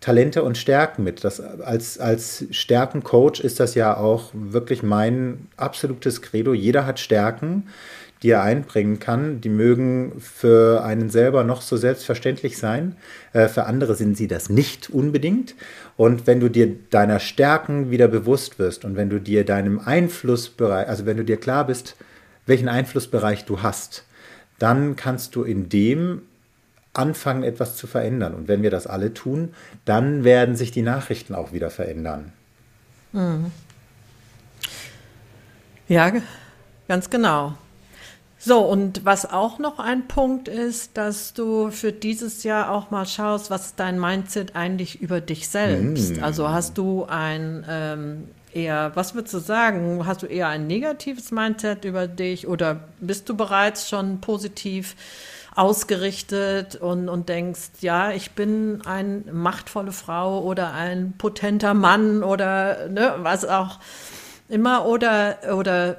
Talente 0.00 0.44
und 0.44 0.56
Stärken 0.56 1.02
mit. 1.02 1.24
Das, 1.24 1.40
als, 1.40 1.98
als 1.98 2.46
Stärkencoach 2.50 3.40
ist 3.40 3.58
das 3.58 3.74
ja 3.74 3.96
auch 3.96 4.30
wirklich 4.32 4.82
mein 4.82 5.48
absolutes 5.56 6.22
Credo. 6.22 6.54
Jeder 6.54 6.86
hat 6.86 7.00
Stärken 7.00 7.66
die 8.22 8.30
er 8.30 8.42
einbringen 8.42 8.98
kann. 8.98 9.40
Die 9.40 9.48
mögen 9.48 10.20
für 10.20 10.82
einen 10.84 11.10
selber 11.10 11.44
noch 11.44 11.62
so 11.62 11.76
selbstverständlich 11.76 12.58
sein. 12.58 12.96
Äh, 13.32 13.48
für 13.48 13.64
andere 13.64 13.94
sind 13.94 14.16
sie 14.16 14.28
das 14.28 14.48
nicht 14.48 14.90
unbedingt. 14.90 15.54
Und 15.96 16.26
wenn 16.26 16.40
du 16.40 16.48
dir 16.48 16.74
deiner 16.90 17.20
Stärken 17.20 17.90
wieder 17.90 18.08
bewusst 18.08 18.58
wirst 18.58 18.84
und 18.84 18.96
wenn 18.96 19.10
du 19.10 19.20
dir 19.20 19.44
deinem 19.44 19.78
Einflussbereich, 19.78 20.88
also 20.88 21.06
wenn 21.06 21.16
du 21.16 21.24
dir 21.24 21.38
klar 21.38 21.66
bist, 21.66 21.96
welchen 22.46 22.68
Einflussbereich 22.68 23.44
du 23.44 23.62
hast, 23.62 24.04
dann 24.58 24.96
kannst 24.96 25.34
du 25.36 25.44
in 25.44 25.68
dem 25.68 26.22
anfangen, 26.94 27.44
etwas 27.44 27.76
zu 27.76 27.86
verändern. 27.86 28.34
Und 28.34 28.48
wenn 28.48 28.62
wir 28.62 28.70
das 28.70 28.86
alle 28.86 29.14
tun, 29.14 29.54
dann 29.84 30.24
werden 30.24 30.56
sich 30.56 30.72
die 30.72 30.82
Nachrichten 30.82 31.34
auch 31.34 31.52
wieder 31.52 31.70
verändern. 31.70 32.32
Mhm. 33.12 33.52
Ja, 35.86 36.12
ganz 36.88 37.08
genau. 37.08 37.56
So, 38.40 38.60
und 38.60 39.04
was 39.04 39.30
auch 39.30 39.58
noch 39.58 39.80
ein 39.80 40.06
Punkt 40.06 40.46
ist, 40.46 40.96
dass 40.96 41.34
du 41.34 41.70
für 41.70 41.92
dieses 41.92 42.44
Jahr 42.44 42.70
auch 42.70 42.90
mal 42.90 43.04
schaust, 43.04 43.50
was 43.50 43.66
ist 43.66 43.80
dein 43.80 43.98
Mindset 43.98 44.54
eigentlich 44.54 45.02
über 45.02 45.20
dich 45.20 45.48
selbst? 45.48 46.18
Mm. 46.18 46.24
Also 46.24 46.48
hast 46.48 46.78
du 46.78 47.04
ein 47.04 47.66
ähm, 47.68 48.28
eher, 48.52 48.92
was 48.94 49.14
würdest 49.14 49.34
du 49.34 49.38
sagen? 49.40 50.06
Hast 50.06 50.22
du 50.22 50.26
eher 50.26 50.48
ein 50.48 50.68
negatives 50.68 51.32
Mindset 51.32 51.84
über 51.84 52.06
dich 52.06 52.46
oder 52.46 52.80
bist 53.00 53.28
du 53.28 53.36
bereits 53.36 53.88
schon 53.88 54.20
positiv 54.20 54.94
ausgerichtet 55.56 56.76
und, 56.76 57.08
und 57.08 57.28
denkst, 57.28 57.70
ja, 57.80 58.12
ich 58.12 58.30
bin 58.32 58.82
eine 58.86 59.24
machtvolle 59.32 59.90
Frau 59.90 60.44
oder 60.44 60.72
ein 60.72 61.14
potenter 61.18 61.74
Mann 61.74 62.22
oder 62.22 62.88
ne, 62.88 63.14
was 63.18 63.44
auch 63.44 63.80
immer 64.48 64.86
oder 64.86 65.38
oder 65.56 65.98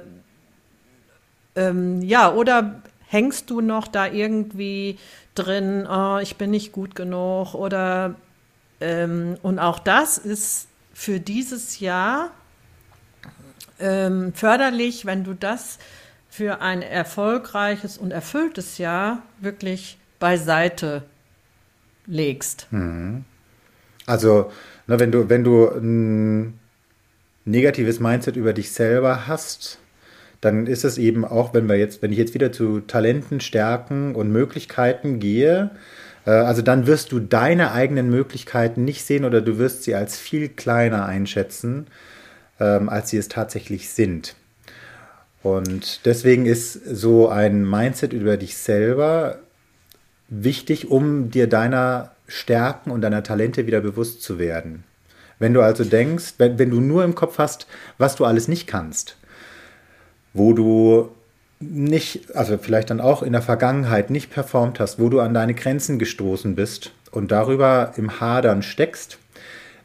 ähm, 1.56 2.02
ja, 2.02 2.32
oder 2.32 2.82
hängst 3.06 3.50
du 3.50 3.60
noch 3.60 3.88
da 3.88 4.06
irgendwie 4.06 4.98
drin, 5.34 5.86
oh, 5.90 6.18
ich 6.22 6.36
bin 6.36 6.50
nicht 6.50 6.72
gut 6.72 6.94
genug 6.94 7.54
oder 7.54 8.14
ähm, 8.80 9.36
und 9.42 9.58
auch 9.58 9.78
das 9.78 10.18
ist 10.18 10.68
für 10.92 11.20
dieses 11.20 11.80
Jahr 11.80 12.30
ähm, 13.78 14.32
förderlich, 14.34 15.06
wenn 15.06 15.24
du 15.24 15.34
das 15.34 15.78
für 16.28 16.60
ein 16.60 16.82
erfolgreiches 16.82 17.98
und 17.98 18.12
erfülltes 18.12 18.78
Jahr 18.78 19.22
wirklich 19.40 19.98
beiseite 20.18 21.02
legst. 22.06 22.68
Mhm. 22.70 23.24
Also, 24.06 24.52
na, 24.86 24.98
wenn 24.98 25.12
du, 25.12 25.28
wenn 25.28 25.44
du 25.44 25.68
ein 25.68 26.58
negatives 27.44 28.00
Mindset 28.00 28.36
über 28.36 28.52
dich 28.52 28.72
selber 28.72 29.26
hast, 29.26 29.78
dann 30.40 30.66
ist 30.66 30.84
es 30.84 30.98
eben 30.98 31.24
auch, 31.24 31.52
wenn 31.52 31.68
wir 31.68 31.76
jetzt, 31.76 32.02
wenn 32.02 32.12
ich 32.12 32.18
jetzt 32.18 32.34
wieder 32.34 32.52
zu 32.52 32.80
Talenten, 32.80 33.40
Stärken 33.40 34.14
und 34.14 34.32
Möglichkeiten 34.32 35.20
gehe, 35.20 35.70
äh, 36.26 36.30
also 36.30 36.62
dann 36.62 36.86
wirst 36.86 37.12
du 37.12 37.20
deine 37.20 37.72
eigenen 37.72 38.08
Möglichkeiten 38.10 38.84
nicht 38.84 39.04
sehen 39.04 39.24
oder 39.24 39.40
du 39.40 39.58
wirst 39.58 39.82
sie 39.82 39.94
als 39.94 40.18
viel 40.18 40.48
kleiner 40.48 41.06
einschätzen, 41.06 41.86
ähm, 42.58 42.88
als 42.88 43.10
sie 43.10 43.18
es 43.18 43.28
tatsächlich 43.28 43.90
sind. 43.90 44.34
Und 45.42 46.04
deswegen 46.04 46.46
ist 46.46 46.72
so 46.72 47.28
ein 47.28 47.68
Mindset 47.68 48.12
über 48.12 48.36
dich 48.36 48.56
selber 48.56 49.38
wichtig, 50.28 50.90
um 50.90 51.30
dir 51.30 51.48
deiner 51.48 52.12
Stärken 52.26 52.90
und 52.90 53.00
deiner 53.00 53.22
Talente 53.22 53.66
wieder 53.66 53.80
bewusst 53.80 54.22
zu 54.22 54.38
werden. 54.38 54.84
Wenn 55.38 55.54
du 55.54 55.62
also 55.62 55.84
denkst, 55.84 56.34
wenn, 56.38 56.58
wenn 56.58 56.70
du 56.70 56.80
nur 56.80 57.02
im 57.04 57.14
Kopf 57.14 57.38
hast, 57.38 57.66
was 57.96 58.16
du 58.16 58.26
alles 58.26 58.46
nicht 58.46 58.66
kannst, 58.66 59.16
wo 60.32 60.52
du 60.52 61.10
nicht, 61.60 62.34
also 62.34 62.56
vielleicht 62.58 62.90
dann 62.90 63.00
auch 63.00 63.22
in 63.22 63.32
der 63.32 63.42
Vergangenheit 63.42 64.10
nicht 64.10 64.30
performt 64.30 64.80
hast, 64.80 64.98
wo 64.98 65.08
du 65.08 65.20
an 65.20 65.34
deine 65.34 65.54
Grenzen 65.54 65.98
gestoßen 65.98 66.54
bist 66.54 66.92
und 67.10 67.30
darüber 67.30 67.92
im 67.96 68.20
Hadern 68.20 68.62
steckst, 68.62 69.18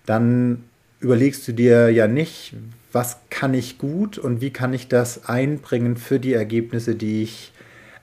dann 0.06 0.64
überlegst 1.00 1.48
du 1.48 1.52
dir 1.52 1.90
ja 1.90 2.08
nicht, 2.08 2.54
was 2.94 3.18
kann 3.30 3.54
ich 3.54 3.78
gut 3.78 4.18
und 4.18 4.40
wie 4.40 4.52
kann 4.52 4.74
ich 4.74 4.88
das 4.88 5.28
einbringen 5.28 5.98
für 5.98 6.20
die 6.20 6.34
Ergebnisse, 6.34 6.96
die 6.96 7.24
ich 7.24 7.52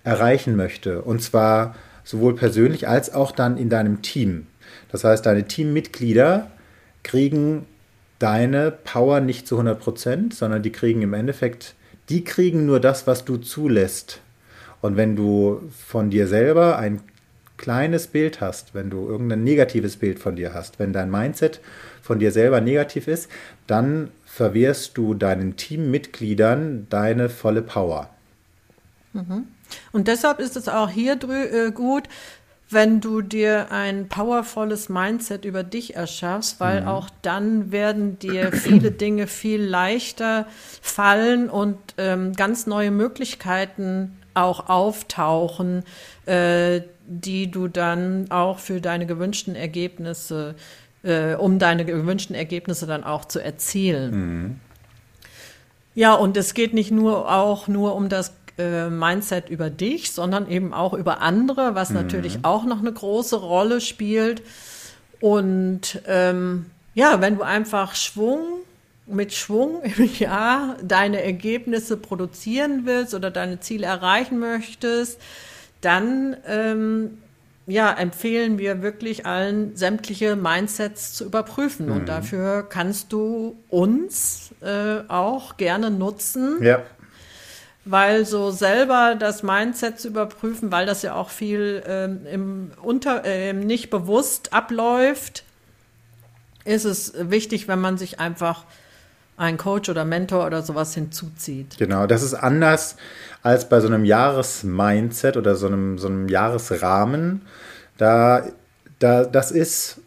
erreichen 0.04 0.54
möchte. 0.54 1.02
Und 1.02 1.22
zwar 1.22 1.74
sowohl 2.04 2.34
persönlich 2.34 2.88
als 2.88 3.14
auch 3.14 3.32
dann 3.32 3.56
in 3.56 3.70
deinem 3.70 4.02
Team. 4.02 4.46
Das 4.90 5.04
heißt, 5.04 5.24
deine 5.24 5.44
Teammitglieder 5.44 6.50
kriegen 7.02 7.64
deine 8.18 8.70
Power 8.70 9.20
nicht 9.20 9.48
zu 9.48 9.56
100 9.56 9.80
Prozent, 9.80 10.34
sondern 10.34 10.62
die 10.62 10.70
kriegen 10.70 11.02
im 11.02 11.14
Endeffekt 11.14 11.74
die 12.08 12.24
kriegen 12.24 12.66
nur 12.66 12.80
das, 12.80 13.06
was 13.06 13.24
du 13.24 13.36
zulässt. 13.36 14.20
Und 14.80 14.96
wenn 14.96 15.16
du 15.16 15.62
von 15.86 16.10
dir 16.10 16.26
selber 16.26 16.78
ein 16.78 17.00
kleines 17.56 18.08
Bild 18.08 18.40
hast, 18.40 18.74
wenn 18.74 18.90
du 18.90 19.06
irgendein 19.08 19.44
negatives 19.44 19.96
Bild 19.96 20.18
von 20.18 20.34
dir 20.34 20.52
hast, 20.52 20.78
wenn 20.80 20.92
dein 20.92 21.10
Mindset 21.10 21.60
von 22.02 22.18
dir 22.18 22.32
selber 22.32 22.60
negativ 22.60 23.06
ist, 23.06 23.30
dann 23.68 24.10
verwehrst 24.26 24.98
du 24.98 25.14
deinen 25.14 25.56
Teammitgliedern 25.56 26.88
deine 26.90 27.28
volle 27.28 27.62
Power. 27.62 28.10
Mhm. 29.12 29.46
Und 29.92 30.08
deshalb 30.08 30.40
ist 30.40 30.56
es 30.56 30.68
auch 30.68 30.90
hier 30.90 31.18
äh, 31.30 31.70
gut, 31.70 32.08
wenn 32.72 33.00
du 33.00 33.22
dir 33.22 33.70
ein 33.70 34.08
powervolles 34.08 34.88
Mindset 34.88 35.44
über 35.44 35.62
dich 35.62 35.96
erschaffst, 35.96 36.60
weil 36.60 36.82
mhm. 36.82 36.88
auch 36.88 37.10
dann 37.22 37.72
werden 37.72 38.18
dir 38.18 38.52
viele 38.52 38.90
Dinge 38.92 39.26
viel 39.26 39.62
leichter 39.62 40.46
fallen 40.80 41.48
und 41.48 41.78
ähm, 41.98 42.32
ganz 42.34 42.66
neue 42.66 42.90
Möglichkeiten 42.90 44.16
auch 44.34 44.68
auftauchen, 44.68 45.84
äh, 46.26 46.82
die 47.06 47.50
du 47.50 47.68
dann 47.68 48.30
auch 48.30 48.58
für 48.58 48.80
deine 48.80 49.06
gewünschten 49.06 49.54
Ergebnisse, 49.54 50.54
äh, 51.02 51.34
um 51.34 51.58
deine 51.58 51.84
gewünschten 51.84 52.34
Ergebnisse 52.34 52.86
dann 52.86 53.04
auch 53.04 53.24
zu 53.24 53.40
erzielen. 53.40 54.10
Mhm. 54.10 54.60
Ja, 55.94 56.14
und 56.14 56.36
es 56.38 56.54
geht 56.54 56.72
nicht 56.72 56.90
nur 56.90 57.30
auch 57.30 57.68
nur 57.68 57.94
um 57.94 58.08
das 58.08 58.32
äh, 58.58 58.90
Mindset 58.90 59.48
über 59.48 59.70
dich, 59.70 60.12
sondern 60.12 60.48
eben 60.48 60.74
auch 60.74 60.94
über 60.94 61.20
andere, 61.20 61.74
was 61.74 61.90
mhm. 61.90 61.96
natürlich 61.96 62.40
auch 62.42 62.64
noch 62.64 62.80
eine 62.80 62.92
große 62.92 63.36
Rolle 63.36 63.80
spielt. 63.80 64.42
Und 65.20 66.02
ähm, 66.06 66.66
ja, 66.94 67.20
wenn 67.20 67.36
du 67.36 67.42
einfach 67.42 67.94
Schwung 67.94 68.40
mit 69.06 69.32
Schwung 69.32 69.82
im 69.96 70.10
Jahr 70.18 70.76
deine 70.82 71.22
Ergebnisse 71.22 71.96
produzieren 71.96 72.82
willst 72.84 73.14
oder 73.14 73.30
deine 73.30 73.60
Ziele 73.60 73.86
erreichen 73.86 74.38
möchtest, 74.38 75.20
dann 75.80 76.36
ähm, 76.46 77.18
ja, 77.66 77.92
empfehlen 77.92 78.58
wir 78.58 78.82
wirklich 78.82 79.24
allen, 79.24 79.76
sämtliche 79.76 80.36
Mindsets 80.36 81.14
zu 81.14 81.24
überprüfen. 81.24 81.86
Mhm. 81.86 81.92
Und 81.92 82.08
dafür 82.08 82.64
kannst 82.68 83.12
du 83.12 83.56
uns 83.68 84.50
äh, 84.60 85.08
auch 85.08 85.56
gerne 85.56 85.90
nutzen. 85.90 86.62
Ja 86.62 86.82
weil 87.84 88.24
so 88.24 88.50
selber 88.50 89.16
das 89.18 89.42
Mindset 89.42 89.98
zu 89.98 90.08
überprüfen, 90.08 90.70
weil 90.70 90.86
das 90.86 91.02
ja 91.02 91.14
auch 91.14 91.30
viel 91.30 91.82
ähm, 91.86 92.26
im 92.30 92.70
unter 92.82 93.24
äh, 93.24 93.52
nicht 93.52 93.90
bewusst 93.90 94.52
abläuft, 94.52 95.44
ist 96.64 96.84
es 96.84 97.12
wichtig, 97.18 97.66
wenn 97.66 97.80
man 97.80 97.98
sich 97.98 98.20
einfach 98.20 98.64
einen 99.36 99.58
Coach 99.58 99.88
oder 99.88 100.04
Mentor 100.04 100.46
oder 100.46 100.62
sowas 100.62 100.94
hinzuzieht. 100.94 101.78
Genau, 101.78 102.06
das 102.06 102.22
ist 102.22 102.34
anders 102.34 102.96
als 103.42 103.68
bei 103.68 103.80
so 103.80 103.88
einem 103.88 104.04
Jahresmindset 104.04 105.36
oder 105.36 105.56
so 105.56 105.66
einem, 105.66 105.98
so 105.98 106.06
einem 106.06 106.28
Jahresrahmen. 106.28 107.42
Da, 107.98 108.44
da, 109.00 109.24
das 109.24 109.50
ist 109.50 110.00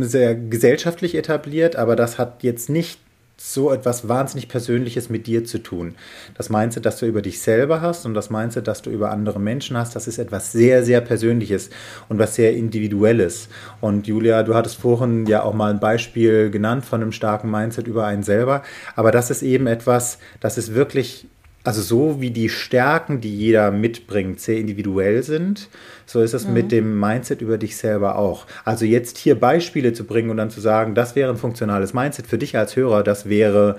sehr 0.00 0.34
gesellschaftlich 0.34 1.14
etabliert, 1.14 1.76
aber 1.76 1.94
das 1.94 2.18
hat 2.18 2.42
jetzt 2.42 2.68
nicht 2.68 2.98
so 3.44 3.72
etwas 3.72 4.08
wahnsinnig 4.08 4.48
Persönliches 4.48 5.10
mit 5.10 5.26
dir 5.26 5.44
zu 5.44 5.58
tun. 5.58 5.96
Das 6.34 6.48
Mindset, 6.48 6.86
das 6.86 6.98
du 6.98 7.06
über 7.06 7.22
dich 7.22 7.40
selber 7.40 7.80
hast 7.80 8.06
und 8.06 8.14
das 8.14 8.30
Mindset, 8.30 8.68
das 8.68 8.82
du 8.82 8.90
über 8.90 9.10
andere 9.10 9.40
Menschen 9.40 9.76
hast, 9.76 9.96
das 9.96 10.06
ist 10.06 10.18
etwas 10.18 10.52
sehr, 10.52 10.84
sehr 10.84 11.00
Persönliches 11.00 11.68
und 12.08 12.20
was 12.20 12.36
sehr 12.36 12.54
Individuelles. 12.54 13.48
Und 13.80 14.06
Julia, 14.06 14.44
du 14.44 14.54
hattest 14.54 14.76
vorhin 14.76 15.26
ja 15.26 15.42
auch 15.42 15.54
mal 15.54 15.72
ein 15.72 15.80
Beispiel 15.80 16.50
genannt 16.50 16.84
von 16.84 17.02
einem 17.02 17.10
starken 17.10 17.50
Mindset 17.50 17.88
über 17.88 18.06
einen 18.06 18.22
selber, 18.22 18.62
aber 18.94 19.10
das 19.10 19.30
ist 19.30 19.42
eben 19.42 19.66
etwas, 19.66 20.18
das 20.38 20.56
ist 20.56 20.74
wirklich 20.74 21.26
also 21.64 21.80
so 21.80 22.20
wie 22.20 22.30
die 22.30 22.48
Stärken, 22.48 23.20
die 23.20 23.36
jeder 23.36 23.70
mitbringt, 23.70 24.40
sehr 24.40 24.58
individuell 24.58 25.22
sind, 25.22 25.68
so 26.06 26.20
ist 26.20 26.34
es 26.34 26.46
mhm. 26.46 26.54
mit 26.54 26.72
dem 26.72 26.98
Mindset 26.98 27.40
über 27.40 27.58
dich 27.58 27.76
selber 27.76 28.16
auch. 28.16 28.46
Also 28.64 28.84
jetzt 28.84 29.18
hier 29.18 29.38
Beispiele 29.38 29.92
zu 29.92 30.04
bringen 30.04 30.30
und 30.30 30.38
dann 30.38 30.50
zu 30.50 30.60
sagen, 30.60 30.94
das 30.94 31.14
wäre 31.14 31.30
ein 31.30 31.36
funktionales 31.36 31.94
Mindset 31.94 32.26
für 32.26 32.38
dich 32.38 32.56
als 32.56 32.74
Hörer, 32.74 33.02
das 33.02 33.28
wäre 33.28 33.78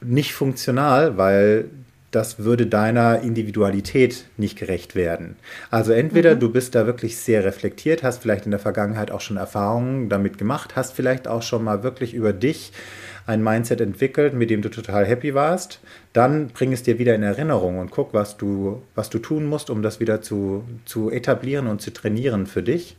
nicht 0.00 0.32
funktional, 0.32 1.16
weil 1.16 1.66
das 2.12 2.38
würde 2.38 2.66
deiner 2.66 3.20
Individualität 3.20 4.24
nicht 4.38 4.58
gerecht 4.58 4.94
werden. 4.94 5.36
Also 5.70 5.92
entweder 5.92 6.34
mhm. 6.34 6.40
du 6.40 6.50
bist 6.50 6.74
da 6.74 6.86
wirklich 6.86 7.18
sehr 7.18 7.44
reflektiert, 7.44 8.02
hast 8.02 8.22
vielleicht 8.22 8.46
in 8.46 8.52
der 8.52 8.60
Vergangenheit 8.60 9.10
auch 9.10 9.20
schon 9.20 9.36
Erfahrungen 9.36 10.08
damit 10.08 10.38
gemacht, 10.38 10.76
hast 10.76 10.94
vielleicht 10.94 11.28
auch 11.28 11.42
schon 11.42 11.62
mal 11.62 11.82
wirklich 11.82 12.14
über 12.14 12.32
dich 12.32 12.72
ein 13.26 13.42
Mindset 13.42 13.80
entwickelt, 13.80 14.34
mit 14.34 14.50
dem 14.50 14.62
du 14.62 14.68
total 14.68 15.04
happy 15.04 15.34
warst, 15.34 15.80
dann 16.12 16.48
bring 16.48 16.72
es 16.72 16.84
dir 16.84 16.98
wieder 16.98 17.14
in 17.14 17.24
Erinnerung 17.24 17.78
und 17.78 17.90
guck, 17.90 18.14
was 18.14 18.36
du, 18.36 18.82
was 18.94 19.10
du 19.10 19.18
tun 19.18 19.46
musst, 19.46 19.68
um 19.68 19.82
das 19.82 19.98
wieder 19.98 20.22
zu, 20.22 20.64
zu 20.84 21.10
etablieren 21.10 21.66
und 21.66 21.82
zu 21.82 21.92
trainieren 21.92 22.46
für 22.46 22.62
dich. 22.62 22.96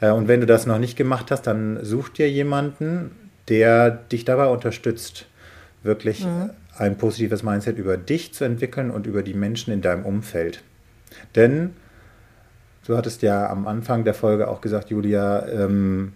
Äh, 0.00 0.10
und 0.10 0.28
wenn 0.28 0.40
du 0.40 0.46
das 0.46 0.66
noch 0.66 0.78
nicht 0.78 0.96
gemacht 0.96 1.30
hast, 1.30 1.46
dann 1.46 1.82
such 1.82 2.10
dir 2.10 2.30
jemanden, 2.30 3.12
der 3.48 3.90
dich 3.90 4.24
dabei 4.24 4.46
unterstützt, 4.46 5.26
wirklich 5.82 6.24
mhm. 6.24 6.50
ein 6.76 6.98
positives 6.98 7.42
Mindset 7.42 7.78
über 7.78 7.96
dich 7.96 8.34
zu 8.34 8.44
entwickeln 8.44 8.90
und 8.90 9.06
über 9.06 9.22
die 9.22 9.34
Menschen 9.34 9.72
in 9.72 9.80
deinem 9.80 10.04
Umfeld. 10.04 10.62
Denn 11.34 11.70
du 12.86 12.96
hattest 12.96 13.22
ja 13.22 13.48
am 13.48 13.66
Anfang 13.66 14.04
der 14.04 14.14
Folge 14.14 14.48
auch 14.48 14.60
gesagt, 14.60 14.90
Julia, 14.90 15.46
ähm, 15.48 16.12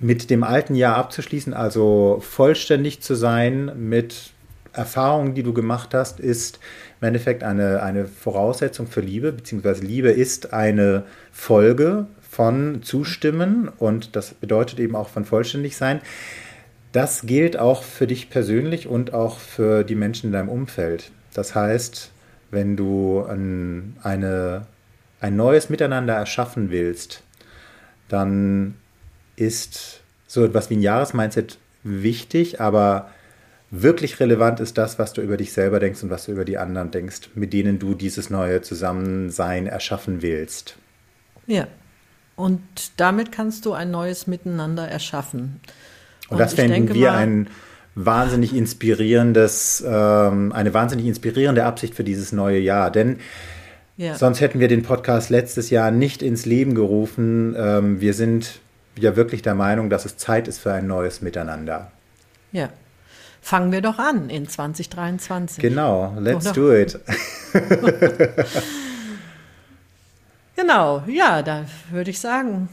mit 0.00 0.30
dem 0.30 0.42
alten 0.42 0.74
Jahr 0.74 0.96
abzuschließen, 0.96 1.54
also 1.54 2.22
vollständig 2.26 3.02
zu 3.02 3.14
sein 3.14 3.72
mit 3.76 4.32
Erfahrungen, 4.72 5.34
die 5.34 5.42
du 5.42 5.52
gemacht 5.52 5.94
hast, 5.94 6.20
ist 6.20 6.58
im 7.00 7.08
Endeffekt 7.08 7.42
eine, 7.42 7.82
eine 7.82 8.06
Voraussetzung 8.06 8.86
für 8.86 9.00
Liebe, 9.00 9.32
beziehungsweise 9.32 9.84
Liebe 9.84 10.10
ist 10.10 10.52
eine 10.52 11.04
Folge 11.32 12.06
von 12.30 12.82
Zustimmen 12.82 13.68
und 13.68 14.16
das 14.16 14.34
bedeutet 14.34 14.78
eben 14.78 14.96
auch 14.96 15.08
von 15.08 15.24
vollständig 15.24 15.76
sein. 15.76 16.00
Das 16.92 17.22
gilt 17.22 17.58
auch 17.58 17.82
für 17.82 18.06
dich 18.06 18.30
persönlich 18.30 18.86
und 18.86 19.12
auch 19.12 19.38
für 19.38 19.84
die 19.84 19.94
Menschen 19.94 20.26
in 20.26 20.32
deinem 20.32 20.48
Umfeld. 20.48 21.10
Das 21.34 21.54
heißt, 21.54 22.10
wenn 22.50 22.76
du 22.76 23.24
ein, 23.28 23.96
eine, 24.02 24.66
ein 25.20 25.36
neues 25.36 25.68
Miteinander 25.68 26.14
erschaffen 26.14 26.70
willst, 26.70 27.22
dann 28.08 28.74
ist 29.40 30.00
so 30.26 30.44
etwas 30.44 30.70
wie 30.70 30.76
ein 30.76 30.82
Jahresmindset 30.82 31.58
wichtig, 31.82 32.60
aber 32.60 33.10
wirklich 33.70 34.20
relevant 34.20 34.60
ist 34.60 34.78
das, 34.78 34.98
was 34.98 35.12
du 35.12 35.22
über 35.22 35.36
dich 35.36 35.52
selber 35.52 35.80
denkst 35.80 36.02
und 36.02 36.10
was 36.10 36.26
du 36.26 36.32
über 36.32 36.44
die 36.44 36.58
anderen 36.58 36.90
denkst, 36.90 37.30
mit 37.34 37.52
denen 37.52 37.78
du 37.78 37.94
dieses 37.94 38.30
neue 38.30 38.62
Zusammensein 38.62 39.66
erschaffen 39.66 40.22
willst. 40.22 40.76
Ja. 41.46 41.66
Und 42.36 42.60
damit 42.96 43.32
kannst 43.32 43.66
du 43.66 43.72
ein 43.72 43.90
neues 43.90 44.26
Miteinander 44.26 44.88
erschaffen. 44.88 45.60
Und, 46.28 46.34
und 46.34 46.38
das 46.38 46.54
finden 46.54 46.94
wir 46.94 47.12
ein 47.12 47.48
wahnsinnig 47.94 48.54
inspirierendes, 48.54 49.84
ähm, 49.86 50.52
eine 50.52 50.72
wahnsinnig 50.72 51.06
inspirierende 51.06 51.64
Absicht 51.64 51.94
für 51.94 52.04
dieses 52.04 52.32
neue 52.32 52.58
Jahr. 52.58 52.90
Denn 52.90 53.18
ja. 53.96 54.14
sonst 54.14 54.40
hätten 54.40 54.60
wir 54.60 54.68
den 54.68 54.82
Podcast 54.82 55.28
letztes 55.28 55.70
Jahr 55.70 55.90
nicht 55.90 56.22
ins 56.22 56.46
Leben 56.46 56.74
gerufen. 56.74 57.54
Ähm, 57.58 58.00
wir 58.00 58.14
sind 58.14 58.60
ja 58.98 59.16
wirklich 59.16 59.42
der 59.42 59.54
Meinung, 59.54 59.90
dass 59.90 60.04
es 60.04 60.16
Zeit 60.16 60.48
ist 60.48 60.58
für 60.58 60.72
ein 60.72 60.86
neues 60.86 61.20
Miteinander. 61.22 61.90
Ja. 62.52 62.70
Fangen 63.42 63.72
wir 63.72 63.80
doch 63.80 63.98
an 63.98 64.28
in 64.28 64.48
2023. 64.48 65.62
Genau, 65.62 66.14
let's 66.18 66.46
Oder? 66.46 66.54
do 66.54 66.74
it. 66.74 67.00
genau, 70.56 71.02
ja, 71.06 71.42
da 71.42 71.64
würde 71.90 72.10
ich 72.10 72.20
sagen, 72.20 72.68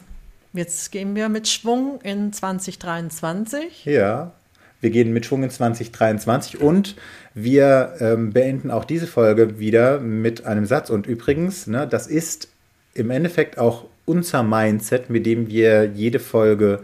jetzt 0.51 0.91
gehen 0.91 1.15
wir 1.15 1.29
mit 1.29 1.47
Schwung 1.47 2.01
in 2.01 2.33
2023. 2.33 3.85
Ja. 3.85 4.33
Wir 4.81 4.89
gehen 4.91 5.13
mit 5.13 5.25
Schwung 5.25 5.43
in 5.43 5.49
2023 5.49 6.61
und 6.61 6.95
wir 7.33 7.95
ähm, 7.99 8.31
beenden 8.31 8.69
auch 8.69 8.85
diese 8.85 9.07
Folge 9.07 9.59
wieder 9.59 9.99
mit 9.99 10.45
einem 10.45 10.65
Satz. 10.65 10.89
Und 10.89 11.07
übrigens, 11.07 11.65
ne, 11.65 11.87
das 11.87 12.07
ist 12.07 12.49
im 12.93 13.09
Endeffekt 13.09 13.57
auch 13.57 13.85
unser 14.07 14.41
Mindset, 14.41 15.09
mit 15.09 15.25
dem 15.25 15.47
wir 15.47 15.85
jede 15.85 16.19
Folge 16.19 16.79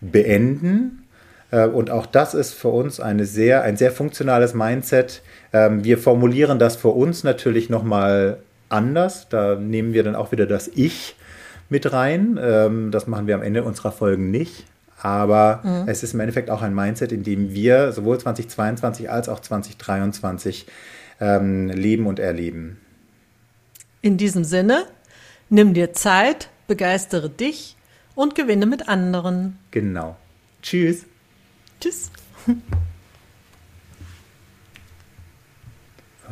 beenden. 0.00 1.04
Äh, 1.50 1.66
und 1.66 1.90
auch 1.90 2.06
das 2.06 2.34
ist 2.34 2.54
für 2.54 2.68
uns 2.68 2.98
eine 2.98 3.26
sehr, 3.26 3.62
ein 3.62 3.76
sehr 3.76 3.92
funktionales 3.92 4.54
Mindset. 4.54 5.22
Ähm, 5.52 5.84
wir 5.84 5.98
formulieren 5.98 6.58
das 6.58 6.76
für 6.76 6.88
uns 6.88 7.22
natürlich 7.22 7.70
nochmal 7.70 8.38
anders. 8.68 9.28
Da 9.28 9.54
nehmen 9.54 9.92
wir 9.92 10.02
dann 10.02 10.16
auch 10.16 10.32
wieder 10.32 10.46
das 10.46 10.68
Ich 10.74 11.14
mit 11.68 11.92
rein. 11.92 12.40
Ähm, 12.42 12.90
das 12.90 13.06
machen 13.06 13.26
wir 13.26 13.34
am 13.34 13.42
Ende 13.42 13.62
unserer 13.62 13.92
Folgen 13.92 14.30
nicht. 14.30 14.64
Aber 15.00 15.60
mhm. 15.64 15.88
es 15.88 16.02
ist 16.02 16.14
im 16.14 16.20
Endeffekt 16.20 16.48
auch 16.48 16.62
ein 16.62 16.74
Mindset, 16.74 17.12
in 17.12 17.22
dem 17.22 17.52
wir 17.52 17.92
sowohl 17.92 18.18
2022 18.18 19.10
als 19.10 19.28
auch 19.28 19.40
2023 19.40 20.66
ähm, 21.20 21.68
leben 21.68 22.06
und 22.06 22.18
erleben. 22.18 22.78
In 24.00 24.16
diesem 24.16 24.44
Sinne, 24.44 24.84
nimm 25.48 25.74
dir 25.74 25.92
Zeit, 25.92 26.48
begeistere 26.72 27.28
dich 27.28 27.76
und 28.14 28.34
gewinne 28.34 28.64
mit 28.64 28.88
anderen. 28.88 29.58
Genau. 29.72 30.16
Tschüss. 30.62 31.04
Tschüss. 31.82 32.10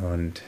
Und 0.00 0.40